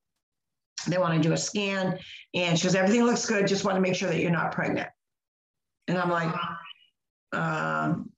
They 0.87 0.97
want 0.97 1.21
to 1.21 1.27
do 1.27 1.33
a 1.33 1.37
scan, 1.37 1.97
and 2.33 2.59
she 2.59 2.65
goes, 2.65 2.75
everything 2.75 3.05
looks 3.05 3.25
good. 3.25 3.47
Just 3.47 3.63
want 3.63 3.75
to 3.75 3.81
make 3.81 3.95
sure 3.95 4.09
that 4.09 4.19
you're 4.19 4.29
not 4.29 4.51
pregnant. 4.51 4.89
And 5.87 5.97
I'm 5.97 6.09
like, 6.09 6.33
um, 7.31 8.11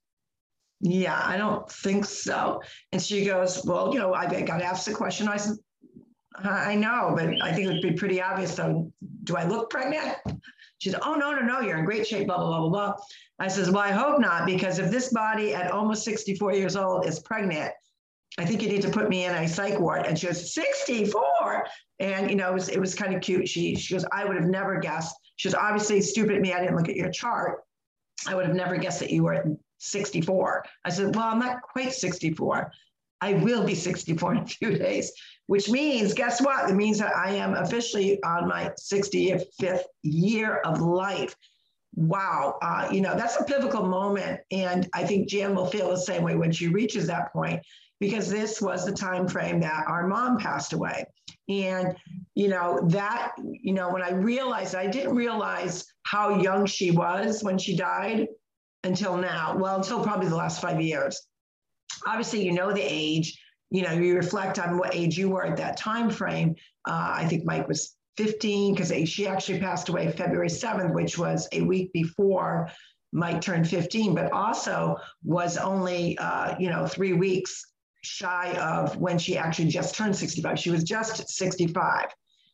yeah, 0.80 1.20
I 1.24 1.36
don't 1.36 1.70
think 1.70 2.04
so. 2.04 2.60
And 2.92 3.02
she 3.02 3.24
goes, 3.24 3.64
well, 3.64 3.92
you 3.92 3.98
know, 3.98 4.14
I 4.14 4.26
got 4.42 4.62
asked 4.62 4.86
the 4.86 4.94
question. 4.94 5.28
I 5.28 5.36
said, 5.36 5.56
I 6.44 6.76
know, 6.76 7.14
but 7.16 7.30
I 7.42 7.52
think 7.52 7.68
it 7.68 7.72
would 7.72 7.82
be 7.82 7.92
pretty 7.92 8.22
obvious. 8.22 8.54
So, 8.54 8.92
do 9.24 9.36
I 9.36 9.44
look 9.44 9.70
pregnant? 9.70 10.16
She 10.78 10.90
said, 10.90 11.00
Oh, 11.02 11.14
no, 11.14 11.32
no, 11.32 11.40
no, 11.40 11.60
you're 11.60 11.78
in 11.78 11.84
great 11.84 12.06
shape, 12.06 12.28
blah, 12.28 12.36
blah, 12.36 12.46
blah, 12.46 12.60
blah, 12.60 12.68
blah. 12.68 12.94
I 13.40 13.48
says, 13.48 13.70
Well, 13.70 13.82
I 13.82 13.90
hope 13.90 14.20
not, 14.20 14.46
because 14.46 14.78
if 14.78 14.90
this 14.90 15.12
body 15.12 15.54
at 15.54 15.70
almost 15.70 16.04
64 16.04 16.54
years 16.54 16.76
old 16.76 17.06
is 17.06 17.18
pregnant, 17.20 17.72
I 18.38 18.44
think 18.44 18.62
you 18.62 18.68
need 18.68 18.82
to 18.82 18.90
put 18.90 19.08
me 19.08 19.24
in 19.24 19.34
a 19.34 19.48
psych 19.48 19.80
ward. 19.80 20.06
And 20.06 20.16
she 20.16 20.28
goes, 20.28 20.54
64. 20.54 21.66
And, 21.98 22.30
you 22.30 22.36
know, 22.36 22.50
it 22.50 22.54
was, 22.54 22.68
it 22.68 22.78
was 22.78 22.94
kind 22.94 23.14
of 23.14 23.20
cute. 23.20 23.48
She, 23.48 23.74
she 23.74 23.94
goes, 23.94 24.04
I 24.12 24.24
would 24.24 24.36
have 24.36 24.48
never 24.48 24.78
guessed. 24.78 25.16
She 25.36 25.48
was 25.48 25.54
obviously 25.54 26.00
stupid 26.00 26.40
me. 26.40 26.52
I 26.52 26.60
didn't 26.60 26.76
look 26.76 26.88
at 26.88 26.94
your 26.94 27.10
chart. 27.10 27.62
I 28.28 28.36
would 28.36 28.46
have 28.46 28.54
never 28.54 28.76
guessed 28.76 29.00
that 29.00 29.10
you 29.10 29.24
were 29.24 29.44
64. 29.78 30.64
I 30.84 30.90
said, 30.90 31.14
Well, 31.14 31.26
I'm 31.26 31.38
not 31.38 31.62
quite 31.62 31.92
64. 31.92 32.70
I 33.20 33.32
will 33.34 33.64
be 33.64 33.74
64 33.74 34.34
in 34.34 34.38
a 34.38 34.46
few 34.46 34.78
days 34.78 35.12
which 35.48 35.70
means, 35.70 36.12
guess 36.12 36.42
what? 36.42 36.70
It 36.70 36.74
means 36.74 36.98
that 36.98 37.16
I 37.16 37.30
am 37.30 37.54
officially 37.54 38.22
on 38.22 38.46
my 38.46 38.70
65th 38.78 39.84
year 40.02 40.58
of 40.58 40.80
life. 40.82 41.34
Wow. 41.94 42.58
Uh, 42.60 42.90
you 42.92 43.00
know, 43.00 43.16
that's 43.16 43.40
a 43.40 43.44
pivotal 43.44 43.86
moment. 43.86 44.40
And 44.50 44.86
I 44.92 45.04
think 45.04 45.26
Jan 45.26 45.54
will 45.54 45.66
feel 45.66 45.88
the 45.88 45.96
same 45.96 46.22
way 46.22 46.36
when 46.36 46.52
she 46.52 46.68
reaches 46.68 47.06
that 47.06 47.32
point, 47.32 47.62
because 47.98 48.28
this 48.28 48.60
was 48.60 48.84
the 48.84 48.92
time 48.92 49.26
frame 49.26 49.58
that 49.60 49.86
our 49.88 50.06
mom 50.06 50.36
passed 50.36 50.74
away. 50.74 51.06
And, 51.48 51.96
you 52.34 52.48
know, 52.48 52.80
that, 52.88 53.32
you 53.38 53.72
know, 53.72 53.90
when 53.90 54.02
I 54.02 54.10
realized, 54.10 54.74
I 54.74 54.86
didn't 54.86 55.16
realize 55.16 55.86
how 56.02 56.42
young 56.42 56.66
she 56.66 56.90
was 56.90 57.42
when 57.42 57.56
she 57.56 57.74
died 57.74 58.28
until 58.84 59.16
now. 59.16 59.56
Well, 59.56 59.76
until 59.76 60.02
probably 60.02 60.28
the 60.28 60.36
last 60.36 60.60
five 60.60 60.80
years. 60.80 61.20
Obviously, 62.06 62.44
you 62.44 62.52
know 62.52 62.72
the 62.72 62.82
age 62.82 63.38
you 63.70 63.82
know, 63.82 63.92
you 63.92 64.14
reflect 64.16 64.58
on 64.58 64.78
what 64.78 64.94
age 64.94 65.18
you 65.18 65.28
were 65.28 65.44
at 65.44 65.56
that 65.56 65.76
time 65.76 66.10
frame. 66.10 66.54
Uh, 66.86 67.12
I 67.16 67.26
think 67.26 67.44
Mike 67.44 67.68
was 67.68 67.96
15 68.16 68.74
because 68.74 68.92
she 69.08 69.26
actually 69.26 69.60
passed 69.60 69.88
away 69.88 70.10
February 70.10 70.48
7th, 70.48 70.94
which 70.94 71.18
was 71.18 71.48
a 71.52 71.60
week 71.62 71.92
before 71.92 72.70
Mike 73.12 73.40
turned 73.40 73.68
15, 73.68 74.14
but 74.14 74.32
also 74.32 74.96
was 75.22 75.56
only, 75.56 76.16
uh, 76.18 76.54
you 76.58 76.70
know, 76.70 76.86
three 76.86 77.12
weeks 77.12 77.64
shy 78.02 78.54
of 78.54 78.96
when 78.96 79.18
she 79.18 79.36
actually 79.36 79.68
just 79.68 79.94
turned 79.94 80.16
65. 80.16 80.58
She 80.58 80.70
was 80.70 80.84
just 80.84 81.28
65. 81.28 82.06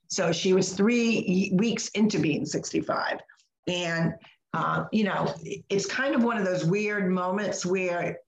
So 0.09 0.33
she 0.33 0.53
was 0.53 0.73
three 0.73 1.53
weeks 1.55 1.89
into 1.89 2.19
being 2.19 2.45
65. 2.45 3.19
And, 3.69 4.15
uh, 4.55 4.85
you 4.93 5.05
know, 5.05 5.35
it's 5.69 5.85
kind 5.85 6.15
of 6.15 6.23
one 6.23 6.39
of 6.39 6.45
those 6.45 6.65
weird 6.65 7.11
moments 7.11 7.67
where 7.67 8.19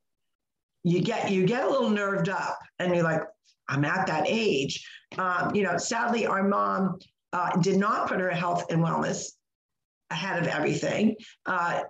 you 0.82 1.00
get 1.00 1.30
you 1.30 1.46
get 1.46 1.64
a 1.64 1.70
little 1.70 1.90
nerved 1.90 2.28
up 2.28 2.58
and 2.78 2.94
you're 2.94 3.02
like 3.02 3.22
i'm 3.68 3.84
at 3.84 4.06
that 4.06 4.24
age. 4.26 4.86
Um, 5.18 5.54
you 5.54 5.62
know 5.62 5.78
sadly 5.78 6.26
our 6.26 6.42
mom 6.42 6.98
uh, 7.32 7.56
did 7.60 7.76
not 7.76 8.08
put 8.08 8.20
her 8.20 8.30
health 8.30 8.70
and 8.70 8.82
wellness 8.82 9.32
ahead 10.10 10.40
of 10.40 10.48
everything. 10.48 11.16
Uh, 11.44 11.82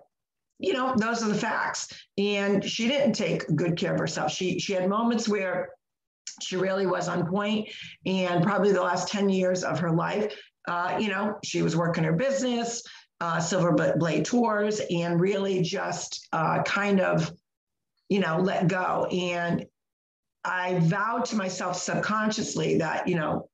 you 0.59 0.73
know 0.73 0.95
those 0.97 1.23
are 1.23 1.29
the 1.29 1.35
facts. 1.35 1.89
And 2.19 2.65
she 2.65 2.89
didn't 2.89 3.13
take 3.13 3.47
good 3.55 3.77
care 3.77 3.95
of 3.95 4.01
herself. 4.01 4.33
She 4.33 4.59
she 4.59 4.73
had 4.73 4.89
moments 4.89 5.29
where 5.29 5.71
she 6.43 6.57
really 6.57 6.87
was 6.87 7.09
on 7.09 7.27
point 7.27 7.69
and 8.05 8.43
probably 8.43 8.73
the 8.73 8.83
last 8.83 9.09
10 9.09 9.31
years 9.31 9.65
of 9.65 9.79
her 9.79 9.91
life 9.91 10.35
uh, 10.69 10.97
you 11.01 11.09
know 11.09 11.39
she 11.43 11.63
was 11.63 11.77
working 11.77 12.05
her 12.05 12.13
business 12.13 12.83
uh, 13.21 13.41
silver 13.41 13.73
blade 13.97 14.25
tours 14.25 14.81
and 14.91 15.21
really 15.21 15.63
just 15.63 16.29
uh, 16.33 16.63
kind 16.63 17.01
of 17.01 17.33
you 18.09 18.21
know, 18.21 18.39
let 18.39 18.69
go. 18.69 19.07
And 19.07 19.67
I 20.45 20.79
vowed 20.81 21.25
to 21.27 21.37
myself 21.37 21.77
subconsciously 21.77 22.79
that, 22.79 23.09
you 23.09 23.17
know, 23.17 23.49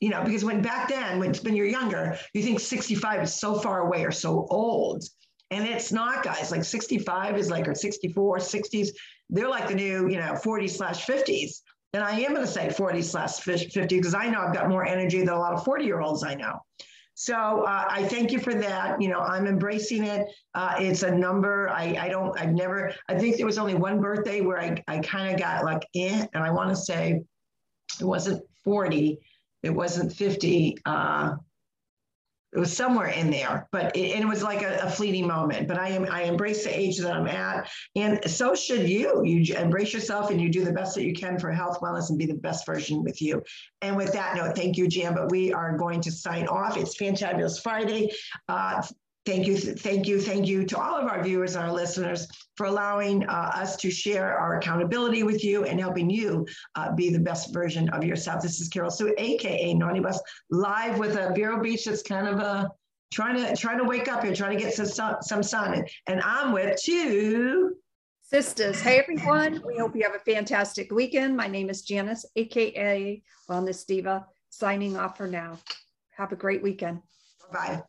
you 0.00 0.10
know, 0.10 0.22
because 0.22 0.44
when 0.44 0.62
back 0.62 0.88
then, 0.88 1.18
when, 1.18 1.34
when 1.36 1.56
you're 1.56 1.66
younger, 1.66 2.16
you 2.32 2.42
think 2.42 2.60
65 2.60 3.24
is 3.24 3.34
so 3.34 3.58
far 3.58 3.80
away 3.80 4.04
or 4.04 4.12
so 4.12 4.46
old. 4.50 5.02
And 5.50 5.66
it's 5.66 5.90
not, 5.90 6.22
guys. 6.22 6.52
Like 6.52 6.62
65 6.62 7.36
is 7.36 7.50
like, 7.50 7.66
or 7.66 7.74
64, 7.74 8.38
60s, 8.38 8.88
they're 9.30 9.48
like 9.48 9.66
the 9.66 9.74
new, 9.74 10.08
you 10.08 10.18
know, 10.18 10.36
40 10.36 10.68
slash 10.68 11.04
50s. 11.04 11.62
And 11.94 12.04
I 12.04 12.20
am 12.20 12.34
going 12.34 12.46
to 12.46 12.52
say 12.52 12.68
40 12.68 13.02
slash 13.02 13.40
50 13.40 13.96
because 13.96 14.14
I 14.14 14.28
know 14.28 14.40
I've 14.40 14.54
got 14.54 14.68
more 14.68 14.86
energy 14.86 15.20
than 15.20 15.30
a 15.30 15.38
lot 15.38 15.54
of 15.54 15.64
40 15.64 15.84
year 15.84 16.00
olds 16.00 16.22
I 16.22 16.34
know. 16.34 16.60
So 17.20 17.64
uh, 17.64 17.84
I 17.90 18.04
thank 18.04 18.30
you 18.30 18.38
for 18.38 18.54
that. 18.54 19.02
You 19.02 19.08
know, 19.08 19.18
I'm 19.18 19.48
embracing 19.48 20.04
it. 20.04 20.28
Uh, 20.54 20.76
it's 20.78 21.02
a 21.02 21.10
number. 21.10 21.68
I, 21.68 21.96
I 22.00 22.08
don't, 22.08 22.38
I've 22.38 22.52
never, 22.52 22.94
I 23.08 23.18
think 23.18 23.38
there 23.38 23.44
was 23.44 23.58
only 23.58 23.74
one 23.74 24.00
birthday 24.00 24.40
where 24.40 24.60
I, 24.60 24.80
I 24.86 25.00
kind 25.00 25.34
of 25.34 25.40
got 25.40 25.64
like, 25.64 25.82
eh, 25.96 26.26
and 26.32 26.44
I 26.44 26.52
want 26.52 26.70
to 26.70 26.76
say 26.76 27.20
it 28.00 28.04
wasn't 28.04 28.44
40, 28.62 29.18
it 29.64 29.70
wasn't 29.70 30.12
50. 30.12 30.76
Uh, 30.86 31.34
it 32.52 32.58
was 32.58 32.74
somewhere 32.74 33.08
in 33.08 33.30
there, 33.30 33.68
but 33.72 33.94
it, 33.94 34.14
and 34.14 34.22
it 34.22 34.26
was 34.26 34.42
like 34.42 34.62
a, 34.62 34.78
a, 34.78 34.90
fleeting 34.90 35.26
moment. 35.26 35.68
But 35.68 35.78
I 35.78 35.88
am 35.90 36.06
I 36.10 36.22
embrace 36.22 36.64
the 36.64 36.76
age 36.78 36.98
that 36.98 37.12
I'm 37.12 37.26
at, 37.26 37.70
and 37.94 38.18
so 38.30 38.54
should 38.54 38.88
you. 38.88 39.22
You 39.24 39.54
embrace 39.54 39.92
yourself 39.92 40.30
and 40.30 40.40
you 40.40 40.48
do 40.48 40.64
the 40.64 40.72
best 40.72 40.94
that 40.94 41.04
you 41.04 41.12
can 41.12 41.38
for 41.38 41.52
health, 41.52 41.80
wellness, 41.80 42.08
and 42.08 42.18
be 42.18 42.26
the 42.26 42.34
best 42.34 42.64
version 42.64 43.02
with 43.02 43.20
you. 43.20 43.42
And 43.82 43.96
with 43.96 44.12
that 44.14 44.36
note, 44.36 44.56
thank 44.56 44.76
you, 44.76 44.88
Jan. 44.88 45.14
But 45.14 45.30
we 45.30 45.52
are 45.52 45.76
going 45.76 46.00
to 46.02 46.10
sign 46.10 46.46
off. 46.48 46.76
It's 46.76 46.96
Fantabulous 46.96 47.62
Friday. 47.62 48.10
Uh, 48.48 48.82
Thank 49.28 49.46
you, 49.46 49.58
thank 49.58 50.08
you, 50.08 50.22
thank 50.22 50.46
you 50.46 50.64
to 50.64 50.78
all 50.78 50.96
of 50.96 51.06
our 51.06 51.22
viewers 51.22 51.54
and 51.54 51.62
our 51.62 51.70
listeners 51.70 52.26
for 52.56 52.64
allowing 52.64 53.28
uh, 53.28 53.52
us 53.54 53.76
to 53.76 53.90
share 53.90 54.38
our 54.38 54.56
accountability 54.56 55.22
with 55.22 55.44
you 55.44 55.64
and 55.64 55.78
helping 55.78 56.08
you 56.08 56.46
uh, 56.76 56.94
be 56.94 57.10
the 57.10 57.18
best 57.18 57.52
version 57.52 57.90
of 57.90 58.02
yourself. 58.02 58.40
This 58.42 58.58
is 58.58 58.68
Carol 58.68 58.90
Sue, 58.90 59.14
aka 59.18 59.74
Naughty 59.74 60.00
Bus, 60.00 60.18
live 60.48 60.98
with 60.98 61.16
a 61.16 61.34
Vero 61.34 61.62
Beach 61.62 61.84
that's 61.84 62.02
kind 62.02 62.26
of 62.26 62.38
a 62.38 62.42
uh, 62.42 62.68
trying 63.12 63.36
to 63.36 63.54
trying 63.54 63.76
to 63.76 63.84
wake 63.84 64.08
up 64.08 64.24
here, 64.24 64.34
trying 64.34 64.56
to 64.56 64.64
get 64.64 64.72
some 64.72 64.86
sun, 64.86 65.20
some 65.20 65.42
sun. 65.42 65.74
And, 65.74 65.88
and 66.06 66.22
I'm 66.22 66.52
with 66.52 66.80
two 66.82 67.74
sisters. 68.22 68.80
Hey 68.80 68.98
everyone, 68.98 69.62
we 69.66 69.76
hope 69.76 69.94
you 69.94 70.04
have 70.04 70.14
a 70.14 70.20
fantastic 70.20 70.90
weekend. 70.90 71.36
My 71.36 71.48
name 71.48 71.68
is 71.68 71.82
Janice, 71.82 72.24
aka 72.34 73.22
Wellness 73.50 73.84
Diva, 73.84 74.24
signing 74.48 74.96
off 74.96 75.18
for 75.18 75.26
now. 75.26 75.58
Have 76.16 76.32
a 76.32 76.36
great 76.36 76.62
weekend. 76.62 77.02
Bye. 77.52 77.82